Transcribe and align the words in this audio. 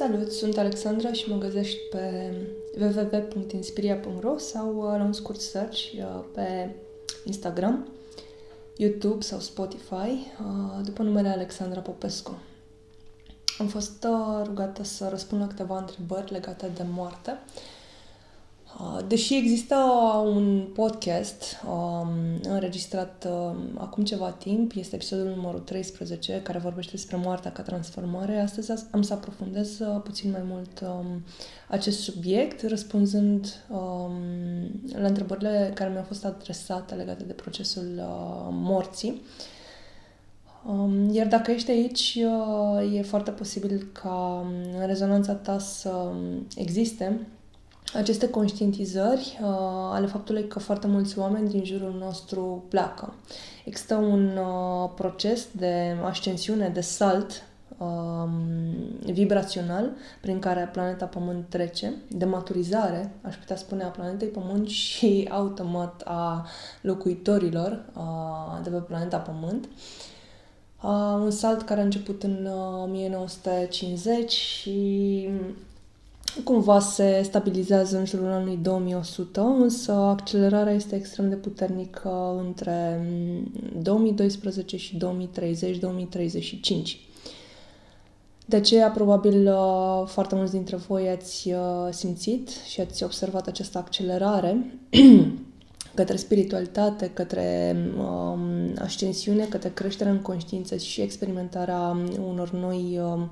Salut, 0.00 0.32
sunt 0.32 0.56
Alexandra 0.56 1.12
și 1.12 1.28
mă 1.30 1.38
găsești 1.38 1.78
pe 1.90 2.32
www.inspiria.ro 2.80 4.38
sau 4.38 4.76
uh, 4.76 4.84
la 4.84 5.04
un 5.04 5.12
scurt 5.12 5.40
search 5.40 5.78
uh, 5.78 6.24
pe 6.34 6.74
Instagram, 7.24 7.88
YouTube 8.76 9.22
sau 9.22 9.38
Spotify 9.38 9.94
uh, 9.94 10.84
după 10.84 11.02
numele 11.02 11.28
Alexandra 11.28 11.80
Popescu. 11.80 12.38
Am 13.58 13.66
fost 13.66 14.06
rugată 14.44 14.82
să 14.82 15.08
răspund 15.08 15.40
la 15.40 15.46
câteva 15.46 15.78
întrebări 15.78 16.32
legate 16.32 16.70
de 16.74 16.84
moarte 16.90 17.30
Uh, 17.30 17.79
deși 19.06 19.36
există 19.36 19.76
un 20.34 20.66
podcast 20.74 21.56
um, 21.68 22.08
înregistrat 22.42 23.26
uh, 23.28 23.56
acum 23.76 24.04
ceva 24.04 24.30
timp, 24.30 24.72
este 24.74 24.94
episodul 24.94 25.26
numărul 25.34 25.60
13, 25.60 26.40
care 26.42 26.58
vorbește 26.58 26.90
despre 26.90 27.16
moartea 27.16 27.52
ca 27.52 27.62
transformare, 27.62 28.40
astăzi 28.40 28.72
am 28.90 29.02
să 29.02 29.12
aprofundez 29.12 29.78
uh, 29.78 30.00
puțin 30.04 30.30
mai 30.30 30.42
mult 30.44 30.80
um, 30.80 31.24
acest 31.68 32.00
subiect, 32.00 32.68
răspunzând 32.68 33.64
um, 33.68 34.12
la 34.92 35.06
întrebările 35.06 35.70
care 35.74 35.90
mi-au 35.90 36.04
fost 36.04 36.24
adresate 36.24 36.94
legate 36.94 37.24
de 37.24 37.32
procesul 37.32 37.94
uh, 37.96 38.48
morții. 38.50 39.22
Um, 40.66 41.08
iar 41.12 41.26
dacă 41.26 41.50
ești 41.50 41.70
aici, 41.70 42.18
uh, 42.24 42.96
e 42.96 43.02
foarte 43.02 43.30
posibil 43.30 43.88
ca 43.92 44.44
um, 44.44 44.86
rezonanța 44.86 45.32
ta 45.32 45.58
să 45.58 46.12
existe 46.56 47.26
aceste 47.94 48.28
conștientizări 48.28 49.38
uh, 49.42 49.48
ale 49.92 50.06
faptului 50.06 50.46
că 50.46 50.58
foarte 50.58 50.86
mulți 50.86 51.18
oameni 51.18 51.48
din 51.48 51.64
jurul 51.64 51.96
nostru 51.98 52.64
pleacă. 52.68 53.14
Există 53.64 53.94
un 53.94 54.36
uh, 54.36 54.90
proces 54.94 55.46
de 55.52 55.96
ascensiune, 56.04 56.68
de 56.68 56.80
salt 56.80 57.42
uh, 57.78 58.28
vibrațional 59.12 59.90
prin 60.20 60.38
care 60.38 60.68
planeta 60.72 61.04
Pământ 61.04 61.44
trece, 61.48 61.94
de 62.08 62.24
maturizare, 62.24 63.12
aș 63.22 63.36
putea 63.36 63.56
spune, 63.56 63.82
a 63.82 63.88
planetei 63.88 64.28
Pământ 64.28 64.68
și 64.88 65.28
automat 65.30 66.02
a 66.04 66.46
locuitorilor 66.80 67.84
uh, 67.96 68.62
de 68.62 68.70
pe 68.70 68.76
planeta 68.76 69.16
Pământ. 69.16 69.68
Uh, 70.82 71.18
un 71.22 71.30
salt 71.30 71.62
care 71.62 71.80
a 71.80 71.84
început 71.84 72.22
în 72.22 72.46
uh, 72.46 72.82
1950 72.82 74.32
și 74.32 75.28
cumva 76.44 76.80
se 76.80 77.20
stabilizează 77.24 77.98
în 77.98 78.04
jurul 78.04 78.26
anului 78.26 78.58
2100, 78.62 79.40
însă 79.40 79.92
accelerarea 79.92 80.72
este 80.72 80.96
extrem 80.96 81.28
de 81.28 81.34
puternică 81.34 82.42
între 82.46 83.06
2012 83.82 84.76
mm, 84.76 84.82
și 84.82 84.98
2030-2035. 86.96 87.10
De 88.46 88.56
aceea, 88.56 88.90
probabil, 88.90 89.46
uh, 89.46 90.06
foarte 90.06 90.34
mulți 90.34 90.52
dintre 90.52 90.76
voi 90.76 91.08
ați 91.08 91.50
uh, 91.50 91.88
simțit 91.90 92.48
și 92.48 92.80
ați 92.80 93.04
observat 93.04 93.46
această 93.46 93.78
accelerare 93.78 94.80
către 95.94 96.16
spiritualitate, 96.16 97.10
către 97.14 97.76
um, 97.98 98.40
ascensiune, 98.78 99.44
către 99.44 99.70
creșterea 99.70 100.12
în 100.12 100.20
conștiință 100.20 100.76
și 100.76 101.00
experimentarea 101.00 101.96
unor 102.28 102.50
noi 102.50 103.00
uh, 103.02 103.22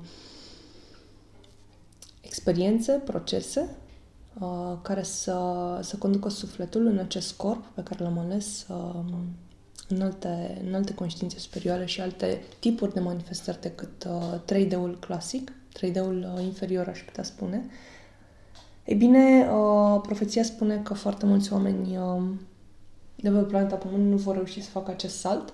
experiențe, 2.29 2.91
procese 2.91 3.69
uh, 4.39 4.77
care 4.81 5.03
să, 5.03 5.37
să 5.81 5.95
conducă 5.97 6.29
sufletul 6.29 6.85
în 6.85 6.97
acest 6.97 7.33
corp 7.33 7.65
pe 7.65 7.83
care 7.83 8.03
l-am 8.03 8.17
ales 8.17 8.65
uh, 8.67 9.03
în, 9.87 10.01
alte, 10.01 10.61
în 10.67 10.73
alte 10.73 10.93
conștiințe 10.93 11.39
superioare 11.39 11.85
și 11.85 12.01
alte 12.01 12.43
tipuri 12.59 12.93
de 12.93 12.99
manifestări 12.99 13.61
decât 13.61 14.07
uh, 14.07 14.39
3D-ul 14.53 14.97
clasic, 14.99 15.51
3D-ul 15.77 16.33
uh, 16.35 16.43
inferior, 16.43 16.87
aș 16.87 16.99
putea 16.99 17.23
spune. 17.23 17.65
Ei 18.85 18.95
bine, 18.95 19.49
uh, 19.51 20.01
profeția 20.01 20.43
spune 20.43 20.77
că 20.77 20.93
foarte 20.93 21.25
mulți 21.25 21.53
oameni 21.53 21.97
uh, 21.97 22.23
de 23.15 23.29
pe 23.29 23.39
planeta 23.39 23.75
Pământ 23.75 24.09
nu 24.09 24.17
vor 24.17 24.35
reuși 24.35 24.63
să 24.63 24.69
facă 24.69 24.91
acest 24.91 25.17
salt. 25.17 25.53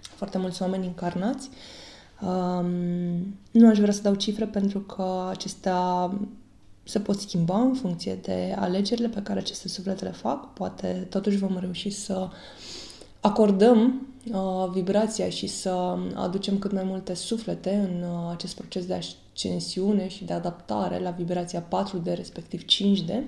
Foarte 0.00 0.38
mulți 0.38 0.62
oameni 0.62 0.86
încarnați 0.86 1.48
uh, 1.48 1.56
Um, 2.20 3.38
nu 3.50 3.68
aș 3.68 3.78
vrea 3.78 3.92
să 3.92 4.02
dau 4.02 4.14
cifre 4.14 4.44
pentru 4.44 4.80
că 4.80 5.26
acestea 5.30 6.10
se 6.82 7.00
pot 7.00 7.20
schimba 7.20 7.60
în 7.60 7.74
funcție 7.74 8.18
de 8.22 8.54
alegerile 8.58 9.08
pe 9.08 9.22
care 9.22 9.38
aceste 9.38 9.68
suflete 9.68 10.04
le 10.04 10.10
fac. 10.10 10.52
Poate 10.52 11.06
totuși 11.10 11.36
vom 11.36 11.58
reuși 11.58 11.90
să 11.90 12.28
acordăm 13.20 14.06
uh, 14.32 14.70
vibrația 14.72 15.28
și 15.28 15.46
să 15.46 15.96
aducem 16.14 16.58
cât 16.58 16.72
mai 16.72 16.84
multe 16.84 17.14
suflete 17.14 17.88
în 17.90 18.02
uh, 18.02 18.30
acest 18.32 18.56
proces 18.56 18.86
de 18.86 18.94
ascensiune 18.94 20.08
și 20.08 20.24
de 20.24 20.32
adaptare 20.32 20.98
la 20.98 21.10
vibrația 21.10 21.64
4D, 21.68 22.14
respectiv 22.14 22.62
5D. 22.62 23.22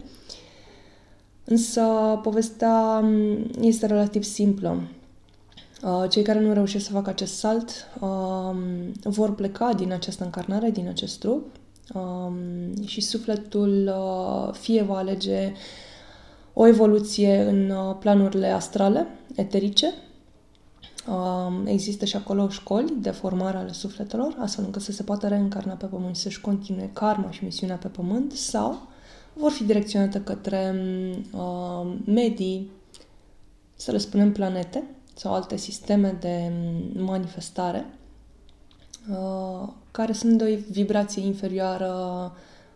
Însă 1.44 1.82
povestea 2.22 3.04
este 3.60 3.86
relativ 3.86 4.22
simplă. 4.22 4.82
Uh, 5.82 6.04
cei 6.10 6.22
care 6.22 6.40
nu 6.40 6.52
reușesc 6.52 6.84
să 6.84 6.92
facă 6.92 7.10
acest 7.10 7.38
salt 7.38 7.70
um, 8.00 8.56
vor 9.02 9.34
pleca 9.34 9.72
din 9.72 9.92
această 9.92 10.24
încarnare, 10.24 10.70
din 10.70 10.88
acest 10.88 11.18
trup 11.18 11.46
um, 11.94 12.84
și 12.86 13.00
sufletul 13.00 13.92
uh, 13.96 14.54
fie 14.54 14.82
va 14.82 14.96
alege 14.96 15.52
o 16.52 16.66
evoluție 16.66 17.40
în 17.40 17.70
uh, 17.70 17.96
planurile 17.98 18.46
astrale, 18.46 19.06
eterice. 19.34 19.94
Um, 21.08 21.66
există 21.66 22.04
și 22.04 22.16
acolo 22.16 22.48
școli 22.48 22.94
de 22.98 23.10
formare 23.10 23.56
ale 23.56 23.72
sufletelor, 23.72 24.36
astfel 24.38 24.64
încât 24.64 24.82
să 24.82 24.92
se 24.92 25.02
poată 25.02 25.28
reîncarna 25.28 25.74
pe 25.74 25.86
pământ, 25.86 26.16
să-și 26.16 26.40
continue 26.40 26.90
karma 26.92 27.30
și 27.30 27.44
misiunea 27.44 27.76
pe 27.76 27.88
pământ, 27.88 28.32
sau 28.32 28.88
vor 29.32 29.50
fi 29.50 29.64
direcționate 29.64 30.20
către 30.20 30.74
uh, 31.32 31.92
medii, 32.04 32.70
să 33.76 33.90
le 33.90 33.98
spunem 33.98 34.32
planete, 34.32 34.84
sau 35.20 35.34
alte 35.34 35.56
sisteme 35.56 36.16
de 36.20 36.52
manifestare 36.94 37.86
uh, 39.10 39.68
care 39.90 40.12
sunt 40.12 40.38
de 40.38 40.44
o 40.44 40.72
vibrație 40.72 41.22
inferioară 41.22 41.92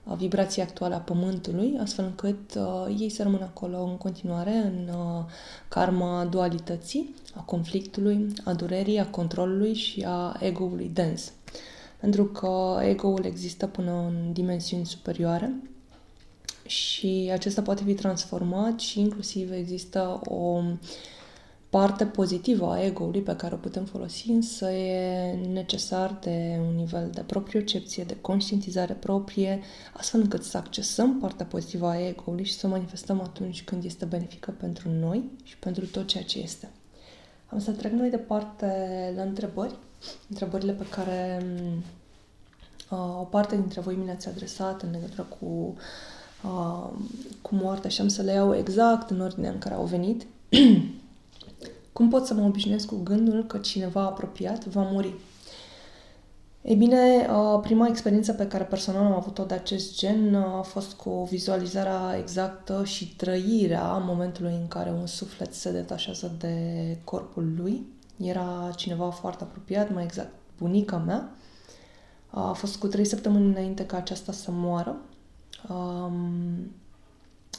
a 0.05 0.15
vibrației 0.15 0.65
actuale 0.65 0.95
a 0.95 0.99
Pământului, 0.99 1.79
astfel 1.81 2.05
încât 2.05 2.55
uh, 2.55 2.97
ei 3.01 3.09
să 3.09 3.23
rămână 3.23 3.45
acolo 3.45 3.83
în 3.83 3.97
continuare 3.97 4.51
în 4.51 4.89
uh, 4.89 5.25
karma 5.69 6.25
dualității, 6.25 7.15
a 7.35 7.41
conflictului, 7.41 8.33
a 8.45 8.53
durerii, 8.53 8.99
a 8.99 9.07
controlului 9.07 9.75
și 9.75 10.05
a 10.07 10.37
ego-ului 10.41 10.91
dens. 10.95 11.33
Pentru 12.01 12.25
că 12.25 12.81
ego-ul 12.83 13.25
există 13.25 13.67
până 13.67 13.93
în 13.93 14.33
dimensiuni 14.33 14.87
superioare 14.87 15.55
și 16.67 17.31
acesta 17.33 17.63
poate 17.63 17.83
fi 17.85 17.95
transformat 17.95 18.81
și 18.81 19.01
inclusiv 19.01 19.53
există 19.53 20.21
o 20.25 20.35
uh, 20.35 20.73
parte 21.79 22.07
pozitivă 22.07 22.71
a 22.71 22.85
ego-ului 22.85 23.21
pe 23.21 23.37
care 23.37 23.55
o 23.55 23.57
putem 23.57 23.85
folosi, 23.85 24.31
însă 24.31 24.71
e 24.71 25.33
necesar 25.53 26.19
de 26.21 26.61
un 26.69 26.75
nivel 26.75 27.11
de 27.15 27.21
propriocepție, 27.21 28.05
de 28.05 28.17
conștientizare 28.21 28.93
proprie, 28.93 29.61
astfel 29.93 30.21
încât 30.21 30.43
să 30.43 30.57
accesăm 30.57 31.19
partea 31.19 31.47
pozitivă 31.47 31.87
a 31.87 32.07
ego-ului 32.07 32.45
și 32.45 32.59
să 32.59 32.67
manifestăm 32.67 33.21
atunci 33.21 33.65
când 33.65 33.85
este 33.85 34.05
benefică 34.05 34.55
pentru 34.61 34.89
noi 35.01 35.31
și 35.43 35.59
pentru 35.59 35.87
tot 35.87 36.07
ceea 36.07 36.23
ce 36.23 36.39
este. 36.39 36.71
Am 37.47 37.59
să 37.61 37.71
trec 37.71 37.93
mai 37.93 38.11
departe 38.11 38.67
la 39.17 39.23
întrebări, 39.23 39.75
întrebările 40.29 40.73
pe 40.73 40.87
care 40.91 41.47
uh, 42.91 43.21
o 43.21 43.25
parte 43.25 43.57
dintre 43.57 43.81
voi 43.81 43.95
mi 43.95 44.05
le-ați 44.05 44.29
adresat 44.29 44.83
în 44.83 44.91
legătură 44.91 45.27
cu, 45.39 45.75
uh, 46.45 46.89
cu 47.43 47.55
moartea 47.55 47.91
și 47.91 48.01
am 48.01 48.09
să 48.09 48.23
le 48.23 48.33
iau 48.33 48.55
exact 48.55 49.11
în 49.11 49.21
ordinea 49.21 49.51
în 49.51 49.59
care 49.59 49.75
au 49.75 49.85
venit. 49.85 50.27
Cum 51.95 52.09
pot 52.09 52.27
să 52.27 52.35
mă 52.35 52.45
obișnuiesc 52.45 52.87
cu 52.87 53.01
gândul 53.03 53.45
că 53.45 53.59
cineva 53.59 54.03
apropiat 54.03 54.65
va 54.65 54.83
muri? 54.83 55.15
Ei 56.63 56.77
bine, 56.77 57.29
prima 57.63 57.87
experiență 57.87 58.33
pe 58.33 58.47
care 58.47 58.65
personal 58.65 59.05
am 59.05 59.13
avut-o 59.13 59.45
de 59.45 59.55
acest 59.55 59.99
gen 59.99 60.35
a 60.35 60.63
fost 60.63 60.93
cu 60.93 61.27
vizualizarea 61.31 62.19
exactă 62.19 62.85
și 62.85 63.17
trăirea 63.17 63.97
momentului 63.97 64.53
în 64.61 64.69
care 64.69 64.91
un 64.91 65.07
suflet 65.07 65.55
se 65.55 65.73
detașează 65.73 66.35
de 66.39 66.57
corpul 67.05 67.53
lui. 67.57 67.87
Era 68.17 68.71
cineva 68.77 69.11
foarte 69.11 69.43
apropiat, 69.45 69.93
mai 69.93 70.05
exact 70.05 70.33
bunica 70.59 70.97
mea. 70.97 71.37
A 72.31 72.53
fost 72.53 72.77
cu 72.77 72.87
trei 72.87 73.05
săptămâni 73.05 73.47
înainte 73.47 73.87
ca 73.87 73.97
aceasta 73.97 74.33
să 74.33 74.51
moară. 74.51 74.97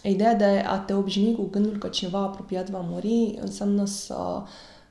Ideea 0.06 0.36
de 0.36 0.64
a 0.68 0.80
te 0.80 0.94
obișnui 0.94 1.36
cu 1.36 1.48
gândul 1.50 1.78
că 1.78 1.88
cineva 1.88 2.20
apropiat 2.20 2.70
va 2.70 2.80
muri 2.80 3.38
înseamnă 3.42 3.86
să 3.86 4.42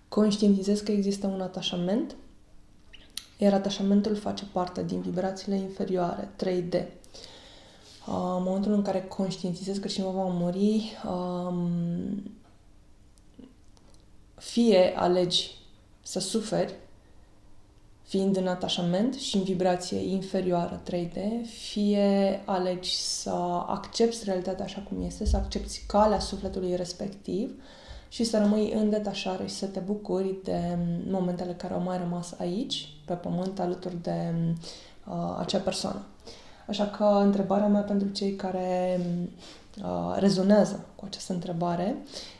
conștientizezi 0.08 0.84
că 0.84 0.92
există 0.92 1.26
un 1.26 1.40
atașament, 1.40 2.16
iar 3.38 3.52
atașamentul 3.52 4.16
face 4.16 4.44
parte 4.52 4.82
din 4.82 5.00
vibrațiile 5.00 5.56
inferioare, 5.56 6.28
3D. 6.36 6.74
Uh, 6.74 8.36
în 8.36 8.42
momentul 8.42 8.72
în 8.72 8.82
care 8.82 9.02
conștientizezi 9.02 9.80
că 9.80 9.88
cineva 9.88 10.10
va 10.10 10.26
muri, 10.26 10.92
um, 11.08 12.22
fie 14.34 14.94
alegi 14.96 15.50
să 16.02 16.20
suferi, 16.20 16.74
fiind 18.04 18.36
în 18.36 18.46
atașament 18.46 19.14
și 19.14 19.36
în 19.36 19.42
vibrație 19.42 19.98
inferioară 19.98 20.82
3D, 20.90 21.16
fie 21.70 22.42
alegi 22.44 22.96
să 22.96 23.30
accepti 23.66 24.24
realitatea 24.24 24.64
așa 24.64 24.82
cum 24.88 25.02
este, 25.02 25.26
să 25.26 25.36
accepti 25.36 25.82
calea 25.86 26.18
sufletului 26.18 26.76
respectiv 26.76 27.62
și 28.08 28.24
să 28.24 28.38
rămâi 28.38 28.72
în 28.72 28.90
detașare 28.90 29.46
și 29.46 29.54
să 29.54 29.66
te 29.66 29.80
bucuri 29.80 30.36
de 30.42 30.78
momentele 31.08 31.52
care 31.52 31.74
au 31.74 31.80
mai 31.80 31.98
rămas 31.98 32.34
aici, 32.38 32.88
pe 33.04 33.14
pământ, 33.14 33.60
alături 33.60 34.02
de 34.02 34.34
uh, 35.06 35.36
acea 35.38 35.58
persoană. 35.58 36.02
Așa 36.66 36.86
că 36.86 37.04
întrebarea 37.04 37.66
mea 37.66 37.80
pentru 37.80 38.08
cei 38.08 38.36
care 38.36 39.00
uh, 39.82 40.16
rezonează 40.18 40.86
cu 40.96 41.04
această 41.04 41.32
întrebare. 41.32 41.96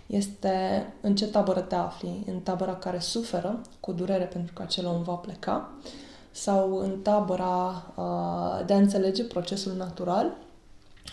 Este 0.06 0.86
în 1.00 1.14
ce 1.16 1.26
tabără 1.26 1.60
te 1.60 1.74
afli? 1.74 2.24
În 2.26 2.40
tabăra 2.40 2.74
care 2.74 2.98
suferă 2.98 3.60
cu 3.80 3.92
durere 3.92 4.24
pentru 4.24 4.52
că 4.52 4.62
acel 4.62 4.86
om 4.86 5.02
va 5.02 5.14
pleca? 5.14 5.70
Sau 6.30 6.76
în 6.76 7.00
tabăra 7.02 7.92
uh, 7.94 8.66
de 8.66 8.72
a 8.72 8.76
înțelege 8.76 9.24
procesul 9.24 9.72
natural 9.72 10.36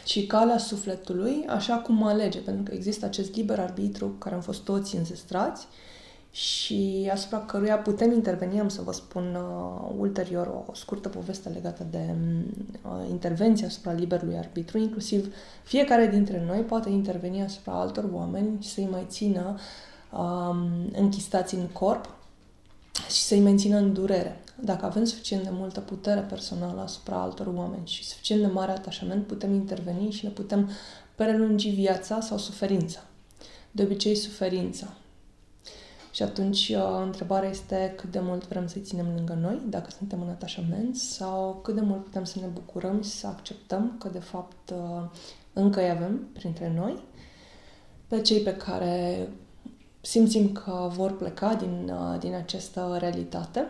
și 0.06 0.26
calea 0.26 0.58
sufletului 0.58 1.46
așa 1.50 1.76
cum 1.76 2.04
alege, 2.04 2.40
pentru 2.40 2.64
că 2.64 2.74
există 2.74 3.06
acest 3.06 3.36
liber 3.36 3.60
arbitru 3.60 4.16
care 4.18 4.36
am 4.36 4.42
fost 4.42 4.62
toți 4.62 4.96
înzestrați 4.96 5.68
și 6.32 7.10
asupra 7.14 7.40
căruia 7.40 7.78
putem 7.78 8.12
interveni, 8.12 8.60
am 8.60 8.70
să 8.70 8.82
vă 8.82 8.92
spun 8.92 9.36
uh, 9.36 9.92
ulterior 9.98 10.48
o, 10.48 10.64
o 10.66 10.74
scurtă 10.74 11.10
poveste 11.10 11.50
legată 11.50 11.88
de 11.92 12.16
uh, 12.82 13.10
intervenția 13.10 13.68
asupra 13.68 13.92
liberului 13.92 14.38
arbitru, 14.38 14.78
inclusiv 14.78 15.34
fiecare 15.64 16.08
dintre 16.08 16.44
noi 16.46 16.60
poate 16.60 16.90
interveni 16.90 17.44
asupra 17.44 17.74
altor 17.74 18.10
oameni 18.12 18.62
și 18.62 18.70
să-i 18.70 18.88
mai 18.92 19.06
țină 19.08 19.58
um, 20.12 20.70
închistați 20.94 21.56
în 21.56 21.68
corp 21.68 22.16
și 23.10 23.22
să-i 23.22 23.40
mențină 23.40 23.78
în 23.78 23.94
durere. 23.94 24.40
Dacă 24.60 24.86
avem 24.86 25.04
suficient 25.04 25.44
de 25.44 25.50
multă 25.52 25.80
putere 25.80 26.22
personală 26.22 26.82
asupra 26.82 27.22
altor 27.22 27.48
oameni 27.56 27.88
și 27.88 28.08
suficient 28.08 28.42
de 28.42 28.48
mare 28.48 28.72
atașament, 28.72 29.28
putem 29.28 29.54
interveni 29.54 30.12
și 30.12 30.24
le 30.24 30.30
putem 30.30 30.70
prelungi 31.16 31.70
viața 31.70 32.20
sau 32.20 32.38
suferința. 32.38 33.00
De 33.72 33.84
obicei, 33.84 34.16
suferința 34.16 34.88
și 36.12 36.24
atunci 36.24 36.70
uh, 36.70 37.02
întrebarea 37.04 37.50
este 37.50 37.94
cât 37.98 38.12
de 38.12 38.20
mult 38.20 38.48
vrem 38.48 38.68
să-i 38.68 38.82
ținem 38.82 39.06
lângă 39.16 39.38
noi, 39.42 39.62
dacă 39.70 39.90
suntem 39.90 40.22
în 40.22 40.30
atașament, 40.30 40.96
sau 40.96 41.60
cât 41.64 41.76
de 41.76 41.82
mult 41.82 42.04
putem 42.04 42.24
să 42.24 42.40
ne 42.40 42.48
bucurăm 42.48 43.02
și 43.02 43.10
să 43.10 43.28
acceptăm 43.28 43.96
că, 44.00 44.10
de 44.10 44.20
fapt, 44.20 44.70
uh, 44.70 45.10
încă 45.54 45.82
îi 45.82 45.90
avem 45.90 46.28
printre 46.34 46.74
noi, 46.76 47.04
pe 48.08 48.22
cei 48.22 48.40
pe 48.40 48.56
care 48.56 49.28
simțim 50.02 50.52
că 50.52 50.90
vor 50.94 51.18
pleca 51.18 51.54
din, 51.54 51.92
uh, 51.94 52.20
din 52.20 52.34
această 52.34 52.98
realitate, 53.00 53.66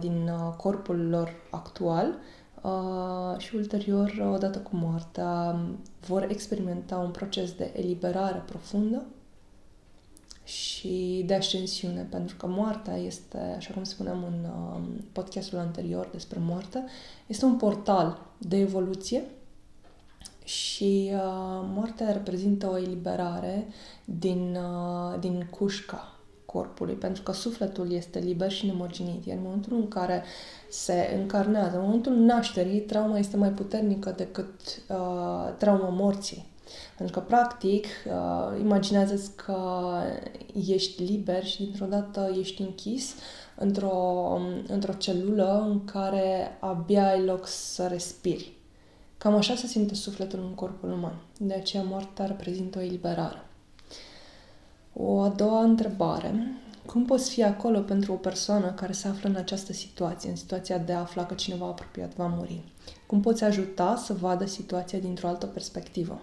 din 0.00 0.30
corpul 0.56 1.08
lor 1.08 1.30
actual 1.50 2.18
și 3.38 3.54
ulterior, 3.54 4.30
odată 4.34 4.58
cu 4.58 4.70
moartea, 4.72 5.60
vor 6.06 6.26
experimenta 6.30 6.96
un 6.96 7.10
proces 7.10 7.52
de 7.52 7.72
eliberare 7.76 8.42
profundă 8.46 9.02
și 10.44 11.22
de 11.26 11.34
ascensiune, 11.34 12.06
pentru 12.10 12.36
că 12.36 12.46
moartea 12.46 12.96
este, 12.96 13.54
așa 13.56 13.74
cum 13.74 13.84
spuneam 13.84 14.24
în 14.24 14.44
uh, 14.44 15.02
podcastul 15.12 15.58
anterior 15.58 16.08
despre 16.12 16.38
moarte, 16.42 16.84
este 17.26 17.44
un 17.44 17.56
portal 17.56 18.26
de 18.38 18.56
evoluție 18.56 19.22
și 20.44 21.10
uh, 21.14 21.20
moartea 21.74 22.12
reprezintă 22.12 22.70
o 22.70 22.78
eliberare 22.78 23.66
din, 24.04 24.56
uh, 24.56 25.18
din 25.20 25.46
cușca 25.50 26.16
corpului, 26.44 26.94
pentru 26.94 27.22
că 27.22 27.32
sufletul 27.32 27.92
este 27.92 28.18
liber 28.18 28.50
și 28.50 28.66
nemărginit. 28.66 29.24
Iar 29.26 29.36
în 29.36 29.42
momentul 29.42 29.76
în 29.76 29.88
care 29.88 30.22
se 30.70 31.16
încarnează, 31.20 31.76
în 31.76 31.82
momentul 31.82 32.12
nașterii, 32.12 32.80
trauma 32.80 33.18
este 33.18 33.36
mai 33.36 33.50
puternică 33.50 34.14
decât 34.16 34.60
uh, 34.88 35.54
trauma 35.58 35.88
morții. 35.88 36.51
Pentru 36.96 37.20
că, 37.20 37.26
practic, 37.26 37.86
uh, 38.06 38.60
imaginează-ți 38.60 39.36
că 39.36 39.84
ești 40.66 41.02
liber 41.02 41.44
și 41.44 41.62
dintr-o 41.62 41.86
dată 41.86 42.34
ești 42.38 42.62
închis 42.62 43.14
într-o, 43.56 44.38
într-o 44.66 44.92
celulă 44.92 45.66
în 45.68 45.84
care 45.84 46.56
abia 46.60 47.08
ai 47.08 47.24
loc 47.24 47.46
să 47.46 47.86
respiri. 47.86 48.52
Cam 49.18 49.34
așa 49.34 49.54
se 49.54 49.66
simte 49.66 49.94
sufletul 49.94 50.38
în 50.38 50.54
corpul 50.54 50.90
uman. 50.92 51.14
De 51.38 51.54
aceea 51.54 51.82
moartea 51.82 52.26
reprezintă 52.26 52.78
o 52.78 52.82
eliberare. 52.82 53.46
O 54.92 55.20
a 55.20 55.28
doua 55.28 55.62
întrebare. 55.62 56.56
Cum 56.86 57.04
poți 57.04 57.30
fi 57.30 57.42
acolo 57.42 57.80
pentru 57.80 58.12
o 58.12 58.16
persoană 58.16 58.70
care 58.70 58.92
se 58.92 59.08
află 59.08 59.28
în 59.28 59.36
această 59.36 59.72
situație, 59.72 60.30
în 60.30 60.36
situația 60.36 60.78
de 60.78 60.92
a 60.92 61.00
afla 61.00 61.26
că 61.26 61.34
cineva 61.34 61.66
apropiat 61.66 62.14
va 62.14 62.26
muri? 62.26 62.62
Cum 63.06 63.20
poți 63.20 63.44
ajuta 63.44 63.96
să 63.96 64.12
vadă 64.12 64.46
situația 64.46 64.98
dintr-o 64.98 65.28
altă 65.28 65.46
perspectivă? 65.46 66.20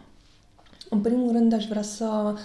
În 0.89 1.01
primul 1.01 1.31
rând, 1.31 1.53
aș 1.53 1.65
vrea 1.65 1.81
să 1.81 2.36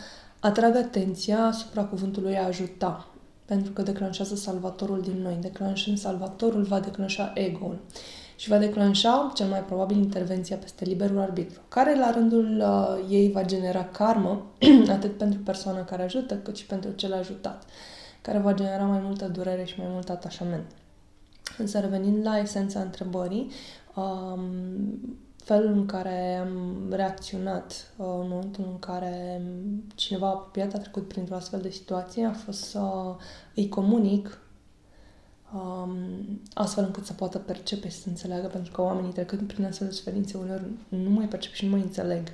atrag 0.41 0.76
atenția 0.76 1.44
asupra 1.44 1.85
cuvântului 1.85 2.37
a 2.37 2.46
ajuta, 2.46 3.08
pentru 3.44 3.73
că 3.73 3.82
declanșează 3.82 4.35
salvatorul 4.35 5.00
din 5.00 5.23
noi. 5.23 5.38
Declanșând 5.41 5.99
salvatorul, 5.99 6.62
va 6.62 6.81
declanșa 6.81 7.32
ego-ul 7.35 7.79
și 8.37 8.49
va 8.49 8.58
declanșa, 8.58 9.32
cel 9.35 9.46
mai 9.46 9.64
probabil, 9.64 9.96
intervenția 9.96 10.56
peste 10.56 10.85
liberul 10.85 11.19
arbitru, 11.19 11.61
care 11.69 11.99
la 11.99 12.11
rândul 12.11 12.61
uh, 12.61 13.11
ei 13.11 13.31
va 13.31 13.44
genera 13.44 13.85
karmă, 13.85 14.47
atât 14.88 15.17
pentru 15.17 15.40
persoana 15.40 15.85
care 15.85 16.02
ajută, 16.02 16.37
cât 16.37 16.56
și 16.56 16.67
pentru 16.67 16.90
cel 16.90 17.14
ajutat, 17.14 17.64
care 18.20 18.38
va 18.38 18.55
genera 18.55 18.85
mai 18.85 19.00
multă 19.02 19.29
durere 19.29 19.64
și 19.64 19.75
mai 19.79 19.88
mult 19.90 20.08
atașament. 20.11 20.64
Însă, 21.58 21.79
revenind 21.79 22.26
la 22.26 22.38
esența 22.38 22.81
întrebării, 22.81 23.50
um, 23.94 25.19
felul 25.44 25.73
în 25.73 25.87
care 25.87 26.37
am 26.37 26.87
reacționat 26.91 27.93
uh, 27.96 28.06
în 28.20 28.29
momentul 28.29 28.64
în 28.70 28.79
care 28.79 29.43
cineva 29.94 30.29
apropiat 30.29 30.75
a 30.75 30.79
trecut 30.79 31.08
printr-o 31.08 31.35
astfel 31.35 31.61
de 31.61 31.70
situație 31.70 32.25
a 32.25 32.32
fost 32.32 32.62
să 32.62 33.14
îi 33.55 33.69
comunic 33.69 34.38
um, 35.55 35.96
astfel 36.55 36.85
încât 36.85 37.06
să 37.06 37.12
poată 37.12 37.38
percepe 37.38 37.88
și 37.88 37.96
să 37.96 38.08
înțeleagă, 38.08 38.46
pentru 38.46 38.73
că 38.73 38.82
oamenii 38.82 39.12
trecând 39.12 39.52
prin 39.52 39.64
astfel 39.64 39.87
de 39.87 39.93
suferințe 39.93 40.37
uneori 40.37 40.64
nu 40.88 41.11
mai 41.11 41.29
percep 41.29 41.52
și 41.52 41.64
nu 41.64 41.70
mai 41.70 41.81
înțeleg 41.81 42.32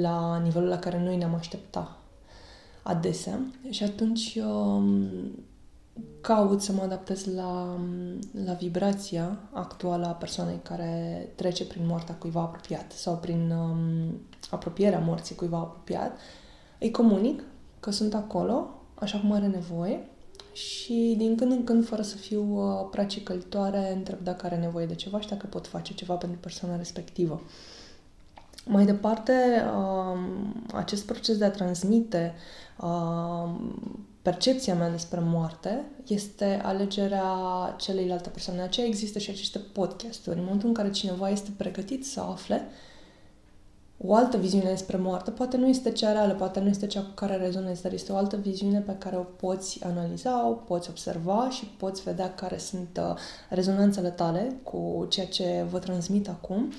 la 0.00 0.38
nivelul 0.38 0.68
la 0.68 0.78
care 0.78 1.02
noi 1.02 1.16
ne-am 1.16 1.34
aștepta 1.34 1.96
adesea. 2.82 3.40
Și 3.70 3.82
atunci 3.82 4.38
um, 4.46 5.08
caut 6.20 6.62
să 6.62 6.72
mă 6.72 6.82
adaptez 6.82 7.24
la, 7.24 7.78
la 8.44 8.52
vibrația 8.52 9.38
actuală 9.52 10.06
a 10.06 10.10
persoanei 10.10 10.60
care 10.62 11.28
trece 11.34 11.66
prin 11.66 11.86
moartea 11.86 12.14
cuiva 12.14 12.40
apropiat 12.40 12.92
sau 12.92 13.16
prin 13.16 13.50
um, 13.50 14.20
apropierea 14.50 14.98
morții 14.98 15.34
cuiva 15.34 15.58
apropiat. 15.58 16.18
Îi 16.78 16.90
comunic 16.90 17.42
că 17.80 17.90
sunt 17.90 18.14
acolo, 18.14 18.68
așa 18.94 19.18
cum 19.18 19.32
are 19.32 19.46
nevoie 19.46 20.08
și 20.52 21.14
din 21.16 21.36
când 21.36 21.52
în 21.52 21.64
când, 21.64 21.86
fără 21.86 22.02
să 22.02 22.16
fiu 22.16 22.42
uh, 22.42 22.88
prea 22.90 23.06
cicălitoare, 23.06 23.92
întreb 23.92 24.18
dacă 24.22 24.46
are 24.46 24.56
nevoie 24.56 24.86
de 24.86 24.94
ceva 24.94 25.20
și 25.20 25.28
dacă 25.28 25.46
pot 25.46 25.66
face 25.66 25.94
ceva 25.94 26.14
pentru 26.14 26.38
persoana 26.38 26.76
respectivă. 26.76 27.40
Mai 28.66 28.84
departe, 28.84 29.32
uh, 29.76 30.18
acest 30.72 31.06
proces 31.06 31.38
de 31.38 31.44
a 31.44 31.50
transmite 31.50 32.34
uh, 32.80 33.54
percepția 34.24 34.74
mea 34.74 34.90
despre 34.90 35.20
moarte 35.22 35.84
este 36.06 36.60
alegerea 36.62 37.24
celeilalte 37.78 38.28
persoane. 38.28 38.58
De 38.58 38.64
aceea 38.64 38.86
există 38.86 39.18
și 39.18 39.30
aceste 39.30 39.58
podcasturi. 39.58 40.38
În 40.38 40.44
momentul 40.44 40.68
în 40.68 40.74
care 40.74 40.90
cineva 40.90 41.28
este 41.28 41.50
pregătit 41.56 42.06
să 42.06 42.20
afle 42.20 42.68
o 43.98 44.14
altă 44.14 44.36
viziune 44.36 44.64
despre 44.64 44.96
moarte, 44.96 45.30
poate 45.30 45.56
nu 45.56 45.68
este 45.68 45.90
cea 45.90 46.12
reală, 46.12 46.32
poate 46.32 46.60
nu 46.60 46.68
este 46.68 46.86
cea 46.86 47.00
cu 47.00 47.10
care 47.14 47.36
rezonezi, 47.36 47.82
dar 47.82 47.92
este 47.92 48.12
o 48.12 48.16
altă 48.16 48.36
viziune 48.36 48.78
pe 48.78 48.96
care 48.98 49.16
o 49.16 49.22
poți 49.22 49.84
analiza, 49.84 50.48
o 50.48 50.52
poți 50.52 50.90
observa 50.90 51.48
și 51.50 51.64
poți 51.64 52.02
vedea 52.02 52.34
care 52.34 52.58
sunt 52.58 53.00
uh, 53.00 53.16
rezonanțele 53.48 54.10
tale 54.10 54.56
cu 54.62 55.06
ceea 55.08 55.26
ce 55.26 55.66
vă 55.70 55.78
transmit 55.78 56.28
acum. 56.28 56.72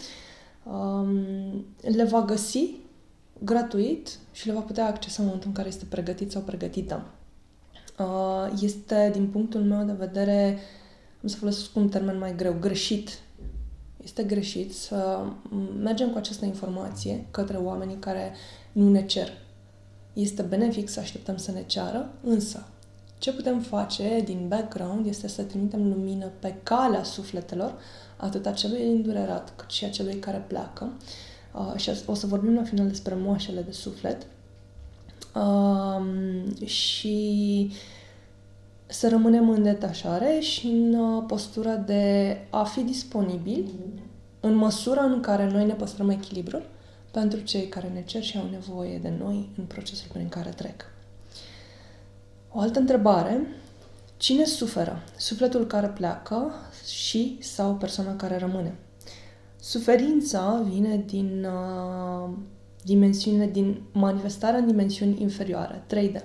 Um, 0.63 1.65
le 1.81 2.03
va 2.03 2.21
găsi 2.21 2.69
gratuit 3.39 4.19
și 4.31 4.47
le 4.47 4.53
va 4.53 4.61
putea 4.61 4.87
accesa 4.87 5.15
în 5.17 5.25
momentul 5.25 5.49
în 5.49 5.55
care 5.55 5.67
este 5.67 5.85
pregătit 5.89 6.31
sau 6.31 6.41
pregătită. 6.41 7.05
Uh, 7.99 8.61
este, 8.61 9.09
din 9.13 9.27
punctul 9.27 9.61
meu 9.61 9.83
de 9.85 9.91
vedere, 9.91 10.57
am 11.21 11.27
să 11.27 11.37
folosesc 11.37 11.75
un 11.75 11.89
termen 11.89 12.17
mai 12.17 12.35
greu, 12.35 12.55
greșit. 12.59 13.19
Este 14.03 14.23
greșit 14.23 14.73
să 14.73 15.25
mergem 15.79 16.11
cu 16.11 16.17
această 16.17 16.45
informație 16.45 17.25
către 17.31 17.57
oamenii 17.57 17.95
care 17.95 18.33
nu 18.71 18.89
ne 18.89 19.05
cer. 19.05 19.29
Este 20.13 20.41
benefic 20.41 20.89
să 20.89 20.99
așteptăm 20.99 21.37
să 21.37 21.51
ne 21.51 21.63
ceară, 21.65 22.13
însă 22.23 22.65
ce 23.17 23.33
putem 23.33 23.59
face 23.59 24.21
din 24.25 24.45
background 24.47 25.05
este 25.05 25.27
să 25.27 25.43
trimitem 25.43 25.87
lumină 25.87 26.31
pe 26.39 26.55
calea 26.63 27.03
sufletelor, 27.03 27.73
atât 28.17 28.45
a 28.45 28.51
celui 28.51 28.87
îndurerat 28.87 29.53
cât 29.55 29.69
și 29.69 29.85
a 29.85 29.89
celui 29.89 30.15
care 30.15 30.43
pleacă. 30.47 30.91
Uh, 31.53 31.73
și 31.75 31.91
o 32.05 32.13
să 32.13 32.27
vorbim 32.27 32.55
la 32.55 32.63
final 32.63 32.87
despre 32.87 33.15
moașele 33.15 33.61
de 33.61 33.71
suflet. 33.71 34.27
Um, 35.35 36.65
și 36.65 37.71
să 38.85 39.09
rămânem 39.09 39.49
în 39.49 39.63
detașare 39.63 40.39
și 40.39 40.67
în 40.67 40.93
uh, 40.93 41.23
postura 41.27 41.75
de 41.75 42.37
a 42.49 42.63
fi 42.63 42.81
disponibil 42.81 43.71
în 44.39 44.53
măsura 44.53 45.03
în 45.03 45.19
care 45.19 45.49
noi 45.49 45.65
ne 45.65 45.73
păstrăm 45.73 46.09
echilibrul 46.09 46.65
pentru 47.11 47.39
cei 47.39 47.67
care 47.67 47.91
ne 47.93 48.03
cer 48.03 48.23
și 48.23 48.37
au 48.37 48.49
nevoie 48.51 48.97
de 48.97 49.13
noi 49.19 49.49
în 49.57 49.63
procesul 49.63 50.07
prin 50.13 50.29
care 50.29 50.49
trec. 50.49 50.85
O 52.51 52.59
altă 52.59 52.79
întrebare. 52.79 53.47
Cine 54.17 54.45
suferă? 54.45 55.03
Sufletul 55.17 55.65
care 55.65 55.87
pleacă 55.87 56.51
și 56.87 57.37
sau 57.41 57.73
persoana 57.73 58.15
care 58.15 58.37
rămâne? 58.37 58.75
Suferința 59.59 60.65
vine 60.69 61.03
din 61.07 61.45
uh, 61.45 62.29
dimensiune, 62.85 63.47
din 63.47 63.81
manifestarea 63.91 64.59
în 64.59 64.67
dimensiuni 64.67 65.21
inferioare, 65.21 65.83
3D. 65.93 66.21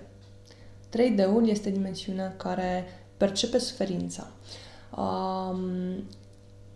3D-ul 0.88 1.48
este 1.48 1.70
dimensiunea 1.70 2.36
care 2.36 2.84
percepe 3.16 3.58
suferința. 3.58 4.30
Um, 4.96 5.60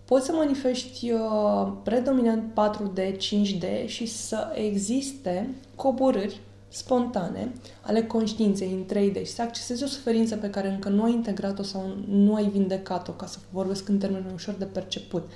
poți 0.05 0.27
să 0.27 0.33
manifesti 0.33 1.11
uh, 1.11 1.73
predominant 1.83 2.53
4D, 2.53 3.17
5D 3.17 3.87
și 3.87 4.07
să 4.07 4.53
existe 4.55 5.55
coborâri 5.75 6.41
spontane 6.69 7.53
ale 7.81 8.03
conștiinței 8.03 8.71
în 8.73 8.85
3D 8.85 9.17
și 9.25 9.33
să 9.33 9.43
accesezi 9.43 9.83
o 9.83 9.87
suferință 9.87 10.37
pe 10.37 10.51
care 10.51 10.69
încă 10.69 10.89
nu 10.89 11.03
ai 11.03 11.13
integrat-o 11.13 11.63
sau 11.63 11.97
nu 12.09 12.35
ai 12.35 12.49
vindecat-o, 12.49 13.13
ca 13.13 13.27
să 13.27 13.39
vorbesc 13.51 13.89
în 13.89 13.99
termeni 13.99 14.25
ușor 14.35 14.55
de 14.55 14.65
perceput. 14.65 15.31